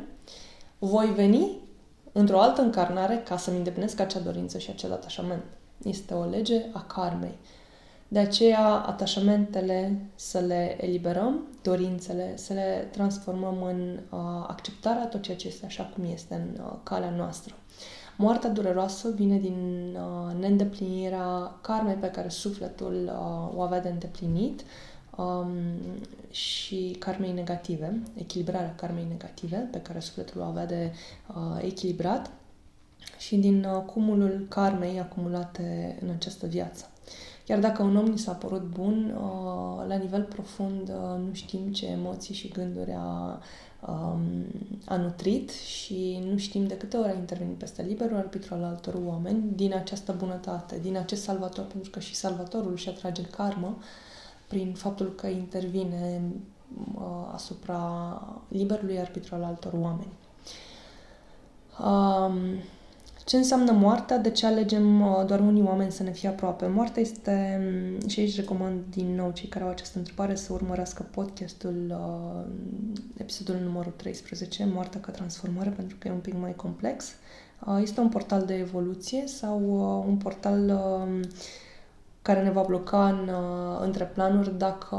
voi 0.80 1.14
veni 1.16 1.58
într-o 2.12 2.42
altă 2.42 2.62
încarnare 2.62 3.22
ca 3.26 3.38
să-mi 3.38 3.58
îndeplinesc 3.58 4.00
acea 4.00 4.20
dorință 4.20 4.58
și 4.58 4.70
acel 4.70 4.92
atașament. 4.92 5.44
Este 5.84 6.14
o 6.14 6.26
lege 6.26 6.66
a 6.74 6.84
karmei. 6.84 7.38
De 8.13 8.19
aceea, 8.19 8.67
atașamentele 8.67 9.99
să 10.15 10.39
le 10.39 10.78
eliberăm, 10.86 11.47
dorințele 11.62 12.38
să 12.38 12.54
le 12.54 12.88
transformăm 12.91 13.63
în 13.63 13.99
uh, 14.10 14.45
acceptarea 14.47 15.08
tot 15.08 15.21
ceea 15.21 15.38
ce 15.38 15.47
este 15.47 15.65
așa 15.65 15.84
cum 15.84 16.04
este 16.13 16.34
în 16.36 16.63
uh, 16.63 16.73
calea 16.84 17.10
noastră. 17.10 17.54
Moartea 18.17 18.49
dureroasă 18.49 19.10
vine 19.10 19.38
din 19.38 19.89
uh, 19.95 20.39
neîndeplinirea 20.39 21.56
karmei 21.62 21.93
pe 21.93 22.10
care 22.10 22.30
sufletul 22.30 23.12
uh, 23.13 23.58
o 23.58 23.62
avea 23.62 23.82
de 23.82 23.89
îndeplinit 23.89 24.63
um, 25.17 25.52
și 26.32 26.95
karmei 26.99 27.32
negative, 27.32 28.02
echilibrarea 28.15 28.76
karmei 28.76 29.06
negative 29.10 29.67
pe 29.71 29.82
care 29.82 29.99
sufletul 29.99 30.41
o 30.41 30.43
avea 30.43 30.65
de 30.65 30.91
uh, 31.36 31.63
echilibrat 31.63 32.32
și 33.17 33.36
din 33.36 33.63
uh, 33.63 33.84
cumulul 33.86 34.45
karmei 34.49 34.99
acumulate 34.99 35.97
în 36.02 36.10
această 36.10 36.47
viață. 36.47 36.88
Chiar 37.46 37.60
dacă 37.60 37.84
un 37.84 37.96
om 37.96 38.06
ni 38.06 38.18
s-a 38.18 38.32
părut 38.32 38.62
bun, 38.62 39.16
uh, 39.16 39.88
la 39.88 39.96
nivel 39.96 40.24
profund 40.24 40.90
uh, 40.90 41.26
nu 41.28 41.34
știm 41.34 41.72
ce 41.72 41.86
emoții 41.86 42.34
și 42.34 42.48
gânduri 42.48 42.96
a, 42.98 43.40
um, 43.88 44.46
a 44.86 44.96
nutrit 44.96 45.50
și 45.50 46.24
nu 46.30 46.38
știm 46.38 46.68
de 46.68 46.78
câte 46.78 46.98
ori 46.98 47.10
a 47.10 47.14
intervenit 47.14 47.58
peste 47.58 47.82
liberul 47.82 48.18
arbitru 48.18 48.54
al 48.54 48.64
altor 48.64 48.96
oameni 49.06 49.44
din 49.56 49.74
această 49.74 50.16
bunătate, 50.18 50.80
din 50.82 50.98
acest 50.98 51.24
salvator, 51.24 51.66
pentru 51.66 51.90
că 51.90 52.00
și 52.00 52.16
salvatorul 52.16 52.72
își 52.72 52.90
atrage 52.90 53.22
karmă 53.22 53.78
prin 54.48 54.74
faptul 54.74 55.16
că 55.16 55.28
intervine 55.28 56.22
uh, 56.96 57.32
asupra 57.34 58.22
liberului 58.48 59.00
arbitru 59.00 59.36
al 59.36 59.44
altor 59.44 59.74
oameni. 59.74 60.14
Um, 61.80 62.62
ce 63.26 63.38
înseamnă 63.38 63.72
moartea? 63.72 64.18
De 64.18 64.30
ce 64.32 64.46
alegem 64.46 65.02
uh, 65.02 65.26
doar 65.26 65.40
unii 65.40 65.64
oameni 65.64 65.92
să 65.92 66.04
ne 66.04 66.12
fie 66.12 66.30
aproape? 66.30 66.68
Moartea 66.68 67.02
este, 67.02 67.62
mm, 67.62 68.08
și 68.08 68.20
aici 68.20 68.36
recomand 68.36 68.82
din 68.90 69.16
nou 69.16 69.32
cei 69.32 69.50
care 69.50 69.64
au 69.64 69.70
această 69.70 69.98
întrebare 69.98 70.36
să 70.36 70.54
urmărească 70.54 71.06
podcastul, 71.12 71.76
uh, 71.90 72.46
episodul 73.18 73.56
numărul 73.56 73.94
13, 73.96 74.66
Moartea 74.74 75.00
ca 75.00 75.12
transformare, 75.12 75.70
pentru 75.70 75.96
că 76.00 76.08
e 76.08 76.12
un 76.12 76.20
pic 76.20 76.34
mai 76.34 76.56
complex. 76.56 77.06
Uh, 77.66 77.80
este 77.82 78.00
un 78.00 78.10
portal 78.10 78.46
de 78.46 78.54
evoluție 78.54 79.24
sau 79.28 79.60
un 80.08 80.18
portal 80.18 80.82
care 82.22 82.44
ne 82.44 82.52
va 82.52 82.62
bloca 82.62 83.10
în, 83.10 83.30
între 83.82 84.04
planuri 84.04 84.58
dacă 84.58 84.98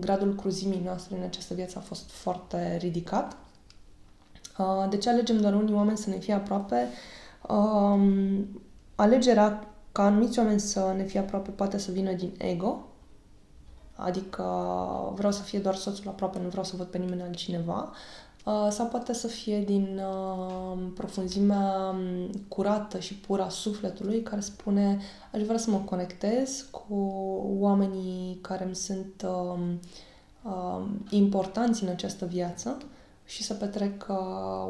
gradul 0.00 0.34
cruzimii 0.34 0.82
noastre 0.84 1.16
în 1.16 1.22
această 1.22 1.54
viață 1.54 1.78
a 1.78 1.80
fost 1.80 2.10
foarte 2.10 2.76
ridicat. 2.80 3.36
De 4.90 4.96
ce 4.96 5.08
alegem 5.08 5.40
doar 5.40 5.54
unii 5.54 5.74
oameni 5.74 5.98
să 5.98 6.10
ne 6.10 6.18
fie 6.18 6.34
aproape? 6.34 6.88
Um, 7.48 8.46
alegerea 8.94 9.74
ca 9.92 10.04
anumiți 10.04 10.38
oameni 10.38 10.60
să 10.60 10.92
ne 10.96 11.04
fie 11.04 11.18
aproape 11.18 11.50
poate 11.50 11.78
să 11.78 11.90
vină 11.90 12.12
din 12.12 12.34
ego, 12.38 12.86
adică 13.94 14.42
vreau 15.14 15.32
să 15.32 15.42
fie 15.42 15.58
doar 15.58 15.74
soțul 15.74 16.08
aproape, 16.08 16.38
nu 16.38 16.48
vreau 16.48 16.64
să 16.64 16.76
văd 16.76 16.86
pe 16.86 16.98
nimeni 16.98 17.22
altcineva, 17.22 17.92
uh, 18.44 18.66
sau 18.70 18.86
poate 18.86 19.12
să 19.12 19.26
fie 19.26 19.60
din 19.60 20.00
uh, 20.10 20.78
profunzimea 20.94 21.94
curată 22.48 22.98
și 22.98 23.14
pură 23.14 23.42
a 23.42 23.48
sufletului 23.48 24.22
care 24.22 24.40
spune 24.40 24.98
aș 25.32 25.42
vrea 25.42 25.58
să 25.58 25.70
mă 25.70 25.78
conectez 25.78 26.68
cu 26.70 26.94
oamenii 27.58 28.38
care 28.40 28.64
îmi 28.64 28.76
sunt 28.76 29.26
uh, 29.26 29.60
uh, 30.42 30.86
importanți 31.10 31.82
în 31.82 31.88
această 31.88 32.26
viață 32.26 32.78
și 33.28 33.42
să 33.42 33.54
petrec 33.54 34.06
uh, 34.08 34.16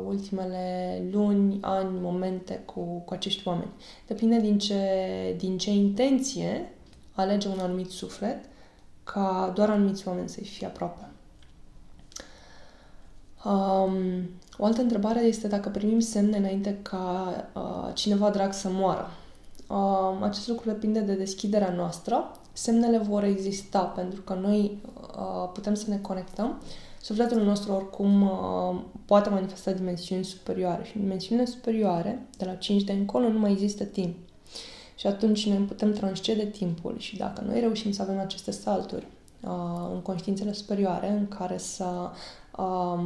ultimele 0.07 1.03
luni, 1.11 1.59
ani, 1.61 1.99
momente 2.01 2.62
cu, 2.64 2.81
cu 3.05 3.14
acești 3.14 3.49
oameni. 3.49 3.71
Depinde 4.07 4.40
din 4.40 4.59
ce, 4.59 4.85
din 5.37 5.59
ce 5.59 5.71
intenție 5.71 6.73
alege 7.12 7.49
un 7.49 7.59
anumit 7.59 7.90
suflet 7.90 8.44
ca 9.05 9.53
doar 9.55 9.71
anumiți 9.71 10.09
oameni 10.09 10.29
să-i 10.29 10.44
fie 10.44 10.66
aproape. 10.66 11.09
Um, 13.44 13.94
o 14.57 14.64
altă 14.64 14.81
întrebare 14.81 15.21
este 15.21 15.49
dacă 15.49 15.68
primim 15.68 16.01
semne 16.01 16.37
înainte 16.37 16.79
ca 16.83 17.33
uh, 17.55 17.94
cineva 17.94 18.31
drag 18.31 18.53
să 18.53 18.68
moară. 18.71 19.11
Uh, 19.68 20.23
acest 20.23 20.49
lucru 20.49 20.68
depinde 20.68 21.01
de 21.01 21.14
deschiderea 21.14 21.73
noastră. 21.73 22.31
Semnele 22.53 22.99
vor 22.99 23.25
exista 23.25 23.83
pentru 23.83 24.21
că 24.21 24.35
noi 24.35 24.83
uh, 25.16 25.51
putem 25.53 25.75
să 25.75 25.90
ne 25.90 25.99
conectăm 25.99 26.61
Sufletul 27.09 27.42
nostru 27.42 27.73
oricum 27.73 28.23
uh, 28.23 28.81
poate 29.05 29.29
manifesta 29.29 29.73
dimensiuni 29.73 30.25
superioare 30.25 30.85
și 30.85 30.97
în 30.97 31.03
dimensiunile 31.03 31.47
superioare, 31.47 32.27
de 32.37 32.44
la 32.44 32.55
5 32.55 32.83
de 32.83 32.92
încolo, 32.92 33.29
nu 33.29 33.38
mai 33.38 33.51
există 33.51 33.85
timp. 33.85 34.16
Și 34.97 35.07
atunci 35.07 35.49
noi 35.49 35.59
putem 35.59 35.92
transcede 35.92 36.47
timpul 36.47 36.99
și 36.99 37.16
dacă 37.16 37.42
noi 37.47 37.61
reușim 37.61 37.92
să 37.92 38.03
avem 38.03 38.18
aceste 38.18 38.51
salturi 38.51 39.07
uh, 39.40 39.90
în 39.92 40.01
conștiințele 40.01 40.53
superioare 40.53 41.11
în 41.11 41.29
care 41.29 41.59
să 41.59 42.11
um, 42.59 43.05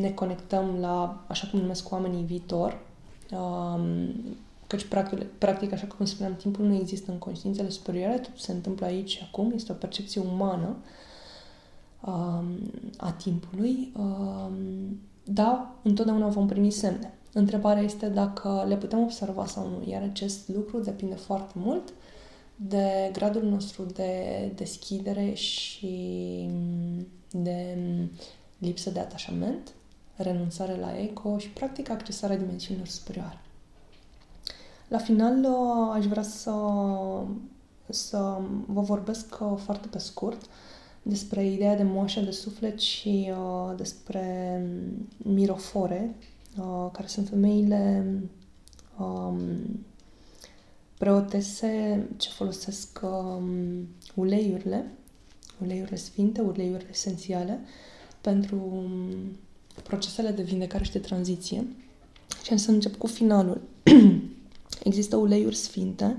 ne 0.00 0.10
conectăm 0.10 0.76
la, 0.80 1.24
așa 1.28 1.48
cum 1.50 1.60
numesc 1.60 1.90
oamenii, 1.90 2.24
viitor, 2.24 2.80
um, 3.30 4.14
căci 4.66 4.84
practic, 4.84 5.22
practic, 5.22 5.72
așa 5.72 5.86
cum 5.86 6.06
spuneam, 6.06 6.34
timpul 6.34 6.64
nu 6.64 6.74
există 6.74 7.10
în 7.10 7.18
conștiințele 7.18 7.68
superioare, 7.68 8.18
tot 8.18 8.38
se 8.38 8.52
întâmplă 8.52 8.86
aici 8.86 9.10
și 9.10 9.20
acum, 9.28 9.52
este 9.54 9.72
o 9.72 9.74
percepție 9.74 10.20
umană, 10.20 10.76
uh, 10.80 11.10
a 12.96 13.12
timpului, 13.22 13.92
da, 15.24 15.74
întotdeauna 15.82 16.28
vom 16.28 16.46
primi 16.46 16.70
semne. 16.70 17.14
Întrebarea 17.32 17.82
este 17.82 18.08
dacă 18.08 18.64
le 18.68 18.76
putem 18.76 18.98
observa 18.98 19.46
sau 19.46 19.68
nu, 19.68 19.90
iar 19.90 20.02
acest 20.02 20.48
lucru 20.48 20.80
depinde 20.80 21.14
foarte 21.14 21.52
mult 21.56 21.92
de 22.56 23.10
gradul 23.12 23.42
nostru 23.42 23.82
de 23.82 24.52
deschidere 24.54 25.32
și 25.32 26.48
de 27.30 27.78
lipsă 28.58 28.90
de 28.90 29.00
atașament, 29.00 29.72
renunțare 30.16 30.76
la 30.76 30.98
ego 30.98 31.38
și, 31.38 31.48
practic, 31.48 31.90
accesarea 31.90 32.36
dimensiunilor 32.36 32.88
superioare. 32.88 33.40
La 34.88 34.98
final, 34.98 35.46
aș 35.92 36.04
vrea 36.04 36.22
să, 36.22 36.54
să 37.88 38.38
vă 38.66 38.80
vorbesc 38.80 39.38
foarte 39.56 39.88
pe 39.88 39.98
scurt 39.98 40.42
despre 41.02 41.46
ideea 41.46 41.76
de 41.76 41.82
moașă 41.82 42.20
de 42.20 42.30
suflet 42.30 42.80
și 42.80 43.30
uh, 43.30 43.76
despre 43.76 44.66
mirofore, 45.16 46.14
uh, 46.58 46.88
care 46.92 47.06
sunt 47.06 47.28
femeile 47.28 48.04
um, 48.98 49.36
preotese 50.98 52.06
ce 52.16 52.28
folosesc 52.28 53.00
um, 53.02 53.88
uleiurile, 54.14 54.92
uleiurile 55.62 55.96
sfinte, 55.96 56.40
uleiurile 56.40 56.88
esențiale, 56.90 57.60
pentru 58.20 58.56
um, 58.72 59.36
procesele 59.82 60.30
de 60.30 60.42
vindecare 60.42 60.84
și 60.84 60.92
de 60.92 60.98
tranziție. 60.98 61.66
Și 62.42 62.58
să 62.58 62.70
încep 62.70 62.96
cu 62.96 63.06
finalul. 63.06 63.60
Există 64.84 65.16
uleiuri 65.16 65.54
sfinte 65.56 66.16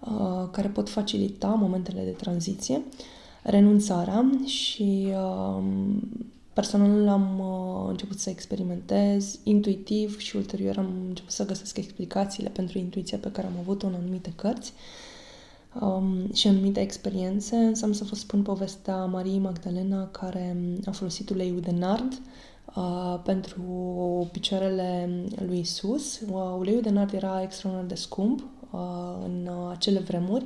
uh, 0.00 0.48
care 0.50 0.68
pot 0.68 0.88
facilita 0.88 1.48
momentele 1.48 2.04
de 2.04 2.10
tranziție. 2.10 2.76
Uh, 2.76 2.82
renunțarea 3.42 4.30
și 4.44 5.06
uh, 5.08 5.62
personal 6.52 7.08
am 7.08 7.38
uh, 7.38 7.88
început 7.88 8.18
să 8.18 8.30
experimentez 8.30 9.38
intuitiv 9.42 10.18
și 10.18 10.36
ulterior 10.36 10.78
am 10.78 10.90
început 11.08 11.30
să 11.30 11.46
găsesc 11.46 11.76
explicațiile 11.76 12.48
pentru 12.48 12.78
intuiția 12.78 13.18
pe 13.18 13.30
care 13.30 13.46
am 13.46 13.58
avut-o 13.60 13.86
în 13.86 13.94
anumite 13.94 14.32
cărți 14.36 14.72
um, 15.80 16.32
și 16.32 16.48
anumite 16.48 16.80
experiențe. 16.80 17.56
Însă 17.56 17.84
am 17.84 17.92
să 17.92 18.04
vă 18.04 18.14
spun 18.14 18.42
povestea 18.42 19.04
Mariei 19.04 19.38
Magdalena 19.38 20.06
care 20.06 20.56
a 20.84 20.90
folosit 20.90 21.30
uleiul 21.30 21.60
de 21.60 21.74
nard 21.78 22.12
uh, 22.74 23.20
pentru 23.24 23.62
picioarele 24.32 25.08
lui 25.46 25.58
Isus. 25.58 26.20
Uh, 26.20 26.54
uleiul 26.58 26.82
de 26.82 26.90
nard 26.90 27.12
era 27.12 27.42
extraordinar 27.42 27.88
de 27.88 27.94
scump 27.94 28.44
uh, 28.70 28.80
în 29.24 29.48
uh, 29.50 29.70
acele 29.70 29.98
vremuri, 29.98 30.44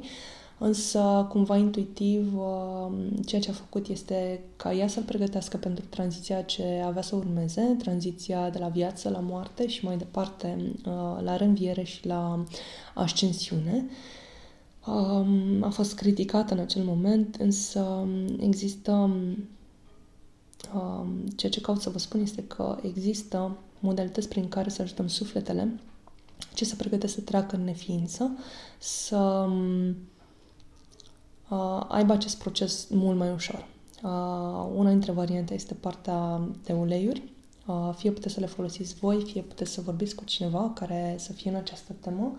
însă 0.58 1.26
cumva 1.28 1.56
intuitiv 1.56 2.38
uh, 2.38 2.92
ceea 3.26 3.40
ce 3.40 3.50
a 3.50 3.52
făcut 3.52 3.88
este 3.88 4.40
ca 4.56 4.72
ea 4.72 4.88
să-l 4.88 5.02
pregătească 5.02 5.56
pentru 5.56 5.84
tranziția 5.88 6.42
ce 6.42 6.82
avea 6.84 7.02
să 7.02 7.16
urmeze, 7.16 7.76
tranziția 7.78 8.50
de 8.50 8.58
la 8.58 8.68
viață 8.68 9.08
la 9.08 9.18
moarte 9.18 9.66
și 9.66 9.84
mai 9.84 9.96
departe 9.96 10.56
uh, 10.86 11.22
la 11.22 11.36
reînviere 11.36 11.82
și 11.82 12.06
la 12.06 12.44
ascensiune. 12.94 13.86
Um, 14.86 15.62
a 15.62 15.68
fost 15.68 15.94
criticată 15.94 16.54
în 16.54 16.60
acel 16.60 16.82
moment, 16.82 17.34
însă 17.34 18.06
există 18.40 18.92
um, 20.74 21.26
ceea 21.36 21.52
ce 21.52 21.60
caut 21.60 21.80
să 21.80 21.90
vă 21.90 21.98
spun 21.98 22.20
este 22.20 22.44
că 22.44 22.78
există 22.82 23.56
modalități 23.80 24.28
prin 24.28 24.48
care 24.48 24.68
să 24.68 24.82
ajutăm 24.82 25.08
sufletele 25.08 25.80
ce 26.54 26.64
se 26.64 26.74
pregătesc 26.74 27.14
să 27.14 27.20
treacă 27.20 27.56
în 27.56 27.64
neființă, 27.64 28.30
să 28.78 29.16
um, 29.16 29.88
uh, 29.88 29.94
aibă 31.88 32.12
acest 32.12 32.38
proces 32.38 32.88
mult 32.90 33.18
mai 33.18 33.32
ușor. 33.32 33.66
Uh, 34.02 34.70
una 34.74 34.90
dintre 34.90 35.12
variante 35.12 35.54
este 35.54 35.74
partea 35.74 36.48
de 36.64 36.72
uleiuri. 36.72 37.32
Uh, 37.66 37.90
fie 37.96 38.10
puteți 38.10 38.34
să 38.34 38.40
le 38.40 38.46
folosiți 38.46 38.94
voi, 38.94 39.22
fie 39.24 39.42
puteți 39.42 39.72
să 39.72 39.80
vorbiți 39.80 40.14
cu 40.14 40.24
cineva 40.24 40.70
care 40.74 41.14
să 41.18 41.32
fie 41.32 41.50
în 41.50 41.56
această 41.56 41.92
temă, 42.00 42.36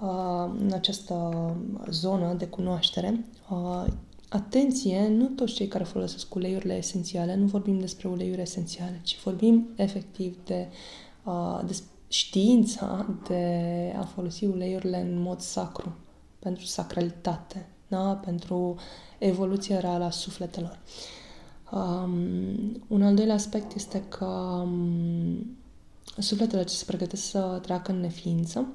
uh, 0.00 0.52
în 0.60 0.70
această 0.72 1.56
zonă 1.90 2.32
de 2.32 2.46
cunoaștere. 2.46 3.24
Uh, 3.50 3.84
atenție, 4.28 5.08
nu 5.08 5.26
toți 5.26 5.52
cei 5.52 5.68
care 5.68 5.84
folosesc 5.84 6.34
uleiurile 6.34 6.76
esențiale, 6.76 7.34
nu 7.34 7.46
vorbim 7.46 7.78
despre 7.78 8.08
uleiuri 8.08 8.40
esențiale, 8.40 9.00
ci 9.02 9.22
vorbim 9.22 9.68
efectiv 9.76 10.38
de, 10.44 10.68
uh, 11.24 11.60
de 11.66 11.76
știința 12.08 13.06
de 13.28 13.94
a 13.98 14.02
folosi 14.04 14.44
uleiurile 14.44 15.00
în 15.00 15.22
mod 15.22 15.40
sacru, 15.40 15.96
pentru 16.38 16.64
sacralitate, 16.64 17.68
da? 17.90 18.20
pentru 18.24 18.76
evoluția 19.18 19.80
reală 19.80 20.04
a 20.04 20.10
sufletelor. 20.10 20.78
Um, 21.72 22.82
un 22.86 23.02
al 23.02 23.14
doilea 23.14 23.34
aspect 23.34 23.74
este 23.74 24.02
că 24.08 24.24
um, 24.24 25.56
sufletele 26.18 26.64
ce 26.64 26.74
se 26.74 26.84
pregătesc 26.84 27.22
să 27.22 27.58
treacă 27.62 27.92
în 27.92 28.00
neființă 28.00 28.66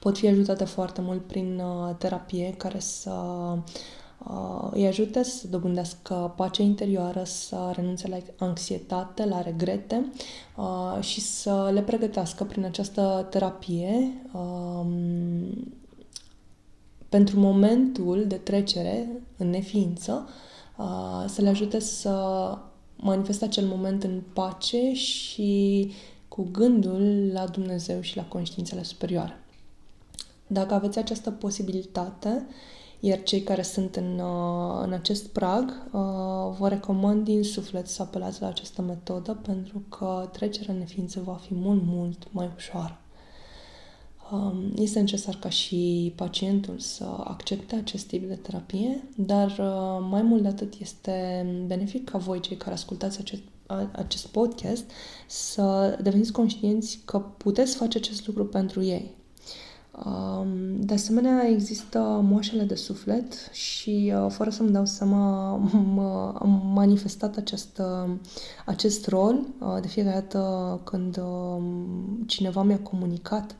pot 0.00 0.18
fi 0.18 0.28
ajutate 0.28 0.64
foarte 0.64 1.00
mult 1.00 1.26
prin 1.26 1.60
uh, 1.60 1.94
terapie 1.98 2.54
care 2.56 2.78
să 2.78 3.12
uh, 4.18 4.68
îi 4.70 4.86
ajute 4.86 5.22
să 5.22 5.46
dobândească 5.48 6.32
pace 6.36 6.62
interioară, 6.62 7.24
să 7.24 7.72
renunțe 7.74 8.08
la 8.08 8.16
anxietate, 8.46 9.24
la 9.24 9.42
regrete 9.42 10.12
uh, 10.56 11.02
și 11.02 11.20
să 11.20 11.70
le 11.72 11.82
pregătească 11.82 12.44
prin 12.44 12.64
această 12.64 13.26
terapie 13.30 14.12
um, 14.32 15.72
pentru 17.10 17.40
momentul 17.40 18.24
de 18.26 18.36
trecere 18.36 19.08
în 19.36 19.50
neființă, 19.50 20.28
uh, 20.76 21.24
să 21.26 21.42
le 21.42 21.48
ajute 21.48 21.78
să 21.78 22.56
manifeste 22.96 23.44
acel 23.44 23.66
moment 23.66 24.04
în 24.04 24.22
pace 24.32 24.92
și 24.92 25.90
cu 26.28 26.48
gândul 26.52 27.30
la 27.32 27.46
Dumnezeu 27.46 28.00
și 28.00 28.16
la 28.16 28.24
conștiințele 28.24 28.82
superioare. 28.82 29.44
Dacă 30.46 30.74
aveți 30.74 30.98
această 30.98 31.30
posibilitate, 31.30 32.46
iar 33.00 33.22
cei 33.22 33.42
care 33.42 33.62
sunt 33.62 33.96
în, 33.96 34.18
uh, 34.18 34.80
în 34.82 34.92
acest 34.92 35.26
prag, 35.26 35.70
uh, 35.70 36.00
vă 36.58 36.68
recomand 36.68 37.24
din 37.24 37.42
suflet 37.42 37.88
să 37.88 38.02
apelați 38.02 38.40
la 38.40 38.46
această 38.46 38.82
metodă 38.82 39.34
pentru 39.42 39.82
că 39.88 40.28
trecerea 40.32 40.72
în 40.74 40.78
neființă 40.78 41.20
va 41.24 41.34
fi 41.34 41.54
mult, 41.54 41.82
mult 41.84 42.28
mai 42.30 42.50
ușoară. 42.56 42.98
Um, 44.32 44.72
este 44.76 44.98
necesar 44.98 45.36
ca 45.40 45.48
și 45.48 46.12
pacientul 46.16 46.78
să 46.78 47.04
accepte 47.24 47.74
acest 47.74 48.06
tip 48.06 48.28
de 48.28 48.34
terapie, 48.34 49.04
dar 49.16 49.48
uh, 49.48 50.06
mai 50.10 50.22
mult 50.22 50.42
de 50.42 50.48
atât 50.48 50.74
este 50.80 51.46
benefic 51.66 52.10
ca 52.10 52.18
voi, 52.18 52.40
cei 52.40 52.56
care 52.56 52.74
ascultați 52.74 53.18
acest, 53.18 53.42
acest 53.92 54.26
podcast, 54.26 54.90
să 55.26 55.98
deveniți 56.02 56.32
conștienți 56.32 57.00
că 57.04 57.18
puteți 57.18 57.76
face 57.76 57.98
acest 57.98 58.26
lucru 58.26 58.46
pentru 58.46 58.82
ei. 58.82 59.14
Um, 60.06 60.80
de 60.80 60.94
asemenea, 60.94 61.46
există 61.48 61.98
moașele 62.22 62.62
de 62.62 62.74
suflet 62.74 63.32
și, 63.52 64.12
uh, 64.16 64.30
fără 64.30 64.50
să-mi 64.50 64.70
dau 64.70 64.86
seama, 64.86 65.52
am 66.38 66.70
manifestat 66.74 67.36
acest, 67.36 67.82
acest 68.66 69.06
rol 69.08 69.40
uh, 69.58 69.76
de 69.80 69.88
fiecare 69.88 70.14
dată 70.14 70.80
când 70.84 71.16
um, 71.18 72.24
cineva 72.26 72.62
mi-a 72.62 72.80
comunicat 72.80 73.50
um, 73.50 73.56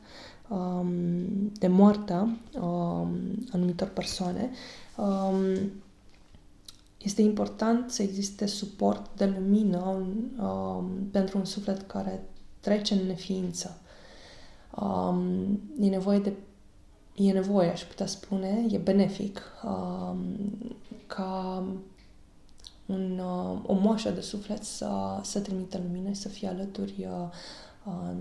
de 1.51 1.67
moartea 1.67 2.37
um, 2.61 3.09
anumitor 3.51 3.87
persoane, 3.87 4.49
um, 4.97 5.71
este 6.97 7.21
important 7.21 7.91
să 7.91 8.01
existe 8.01 8.45
suport 8.45 9.09
de 9.15 9.25
lumină 9.25 10.05
um, 10.39 10.89
pentru 11.11 11.37
un 11.37 11.45
suflet 11.45 11.81
care 11.81 12.23
trece 12.59 12.93
în 12.93 13.05
neființă. 13.05 13.77
Um, 14.81 15.59
e 15.79 15.89
nevoie 15.89 16.19
de 16.19 16.33
e 17.15 17.31
nevoie, 17.31 17.69
aș 17.69 17.83
putea 17.83 18.05
spune, 18.05 18.65
e 18.69 18.77
benefic 18.77 19.41
um, 19.63 20.19
ca 21.07 21.63
un, 22.85 23.19
uh, 23.19 23.59
o 23.65 23.73
moașă 23.73 24.09
de 24.09 24.21
suflet 24.21 24.63
să, 24.63 25.19
să 25.21 25.39
trimită 25.39 25.81
lumină, 25.83 26.13
să 26.13 26.29
fie 26.29 26.47
alături 26.47 27.07
uh, 27.09 27.29
uh, 27.85 28.15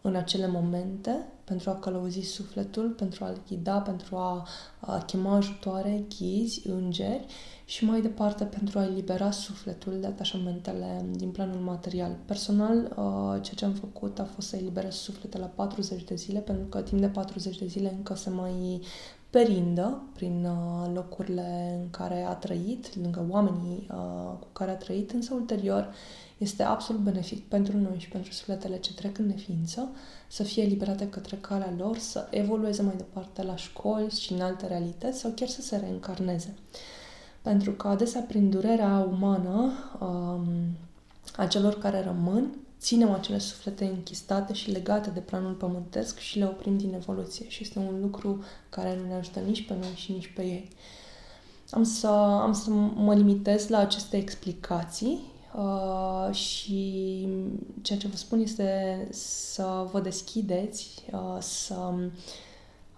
în 0.00 0.14
acele 0.14 0.46
momente 0.46 1.26
pentru 1.44 1.70
a 1.70 1.74
călăuzi 1.74 2.20
sufletul, 2.20 2.88
pentru 2.88 3.24
a-l 3.24 3.40
ghida, 3.48 3.78
pentru 3.80 4.16
a, 4.16 4.46
a 4.80 4.98
chema 4.98 5.36
ajutoare, 5.36 6.04
ghizi, 6.18 6.68
îngeri 6.68 7.26
și 7.64 7.84
mai 7.84 8.00
departe 8.00 8.44
pentru 8.44 8.78
a 8.78 8.84
elibera 8.84 9.30
sufletul 9.30 10.00
de 10.00 10.06
atașamentele 10.06 11.06
din 11.10 11.30
planul 11.30 11.60
material. 11.60 12.16
Personal, 12.24 12.76
uh, 12.76 13.42
ceea 13.42 13.54
ce 13.56 13.64
am 13.64 13.72
făcut 13.72 14.18
a 14.18 14.24
fost 14.24 14.48
să 14.48 14.56
eliberez 14.56 14.94
sufletul 14.94 15.40
la 15.40 15.46
40 15.46 16.04
de 16.04 16.14
zile, 16.14 16.38
pentru 16.38 16.66
că 16.66 16.80
timp 16.80 17.00
de 17.00 17.08
40 17.08 17.58
de 17.58 17.66
zile 17.66 17.92
încă 17.96 18.14
se 18.14 18.30
mai 18.30 18.80
perindă 19.30 20.02
prin 20.14 20.44
uh, 20.44 20.90
locurile 20.94 21.78
în 21.82 21.90
care 21.90 22.22
a 22.22 22.34
trăit, 22.34 22.96
lângă 22.96 23.26
oamenii 23.28 23.86
uh, 23.90 24.32
cu 24.40 24.46
care 24.52 24.70
a 24.70 24.76
trăit, 24.76 25.10
însă 25.10 25.34
ulterior 25.34 25.94
este 26.38 26.62
absolut 26.62 27.00
benefic 27.00 27.48
pentru 27.48 27.76
noi 27.76 27.98
și 27.98 28.08
pentru 28.08 28.32
sufletele 28.32 28.78
ce 28.78 28.94
trec 28.94 29.18
în 29.18 29.26
neființă 29.26 29.88
să 30.28 30.42
fie 30.42 30.62
eliberate 30.62 31.08
către 31.08 31.36
calea 31.36 31.74
lor, 31.76 31.98
să 31.98 32.26
evolueze 32.30 32.82
mai 32.82 32.96
departe 32.96 33.42
la 33.42 33.56
școli 33.56 34.10
și 34.10 34.32
în 34.32 34.40
alte 34.40 34.66
realități 34.66 35.18
sau 35.18 35.30
chiar 35.34 35.48
să 35.48 35.60
se 35.62 35.76
reîncarneze. 35.76 36.54
Pentru 37.42 37.72
că 37.72 37.88
adesea 37.88 38.20
prin 38.20 38.50
durerea 38.50 39.08
umană 39.10 39.72
um, 40.00 40.46
a 41.36 41.46
celor 41.46 41.78
care 41.78 42.02
rămân, 42.02 42.56
ținem 42.78 43.10
acele 43.10 43.38
suflete 43.38 43.84
închistate 43.84 44.52
și 44.52 44.70
legate 44.70 45.10
de 45.10 45.20
planul 45.20 45.52
pământesc 45.52 46.18
și 46.18 46.38
le 46.38 46.44
oprim 46.44 46.76
din 46.76 46.94
evoluție. 46.94 47.48
Și 47.48 47.62
este 47.62 47.78
un 47.78 48.00
lucru 48.00 48.44
care 48.68 48.96
nu 48.96 49.06
ne 49.06 49.14
ajută 49.14 49.40
nici 49.40 49.66
pe 49.66 49.74
noi 49.80 49.92
și 49.94 50.12
nici 50.12 50.32
pe 50.34 50.42
ei. 50.42 50.68
Am 51.70 51.82
să, 51.82 52.08
am 52.08 52.52
să 52.52 52.70
mă 52.94 53.14
limitez 53.14 53.68
la 53.68 53.78
aceste 53.78 54.16
explicații 54.16 55.36
Uh, 55.54 56.34
și 56.34 57.28
ceea 57.82 57.98
ce 57.98 58.08
vă 58.08 58.16
spun 58.16 58.40
este 58.40 59.08
să 59.10 59.86
vă 59.92 60.00
deschideți, 60.00 61.04
uh, 61.12 61.36
să 61.40 61.94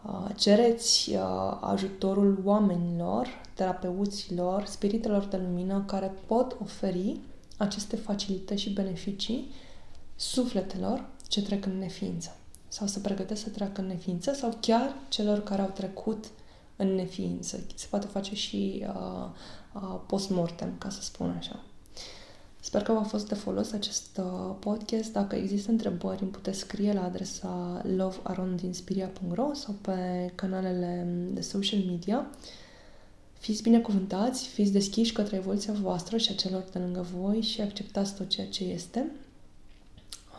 uh, 0.06 0.28
cereți 0.36 1.10
uh, 1.14 1.58
ajutorul 1.60 2.40
oamenilor, 2.44 3.26
terapeuților, 3.54 4.64
spiritelor 4.64 5.24
de 5.24 5.36
lumină 5.36 5.84
care 5.86 6.14
pot 6.26 6.56
oferi 6.62 7.16
aceste 7.56 7.96
facilități 7.96 8.62
și 8.62 8.72
beneficii 8.72 9.50
sufletelor 10.20 11.08
ce 11.28 11.42
trec 11.42 11.66
în 11.66 11.78
neființă 11.78 12.36
sau 12.68 12.86
să 12.86 13.00
pregătesc 13.00 13.42
să 13.42 13.48
treacă 13.48 13.80
în 13.80 13.86
neființă 13.86 14.32
sau 14.32 14.56
chiar 14.60 14.94
celor 15.08 15.42
care 15.42 15.62
au 15.62 15.70
trecut 15.74 16.24
în 16.76 16.94
neființă. 16.94 17.60
Se 17.74 17.86
poate 17.90 18.06
face 18.06 18.34
și 18.34 18.86
uh, 18.86 19.28
uh, 19.74 20.00
post-mortem, 20.06 20.74
ca 20.78 20.88
să 20.88 21.02
spun 21.02 21.34
așa. 21.38 21.62
Sper 22.60 22.82
că 22.82 22.92
v-a 22.92 23.02
fost 23.02 23.28
de 23.28 23.34
folos 23.34 23.72
acest 23.72 24.18
uh, 24.18 24.54
podcast. 24.58 25.12
Dacă 25.12 25.36
există 25.36 25.70
întrebări, 25.70 26.22
îmi 26.22 26.30
puteți 26.30 26.58
scrie 26.58 26.92
la 26.92 27.04
adresa 27.04 27.82
lovearondinspiria.ro 27.96 29.54
sau 29.54 29.74
pe 29.80 30.32
canalele 30.34 31.06
de 31.32 31.40
social 31.40 31.80
media. 31.86 32.26
Fiți 33.38 33.62
binecuvântați, 33.62 34.46
fiți 34.46 34.72
deschiși 34.72 35.12
către 35.12 35.36
evoluția 35.36 35.72
voastră 35.72 36.16
și 36.16 36.30
a 36.30 36.34
celor 36.34 36.64
de 36.72 36.78
lângă 36.78 37.06
voi 37.16 37.40
și 37.40 37.60
acceptați 37.60 38.14
tot 38.14 38.28
ceea 38.28 38.46
ce 38.46 38.64
este. 38.64 39.10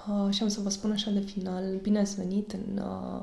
Uh, 0.08 0.34
și 0.34 0.44
am 0.44 0.48
să 0.48 0.62
vă 0.62 0.70
spun 0.70 0.92
așa 0.92 1.12
de 1.12 1.20
final, 1.20 1.78
bine 1.82 2.00
ați 2.00 2.16
venit 2.16 2.52
în 2.52 2.78
uh, 2.78 3.22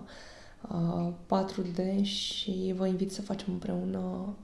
uh, 0.70 1.12
4D 1.26 2.02
și 2.02 2.72
vă 2.76 2.86
invit 2.86 3.12
să 3.12 3.22
facem 3.22 3.52
împreună 3.52 4.34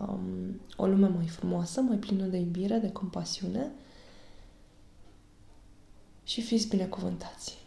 um, 0.00 0.60
o 0.76 0.86
lume 0.86 1.08
mai 1.08 1.26
frumoasă, 1.26 1.80
mai 1.80 1.96
plină 1.96 2.26
de 2.26 2.36
iubire, 2.36 2.78
de 2.78 2.92
compasiune 2.92 3.70
și 6.24 6.40
fiți 6.42 6.68
binecuvântați! 6.68 7.59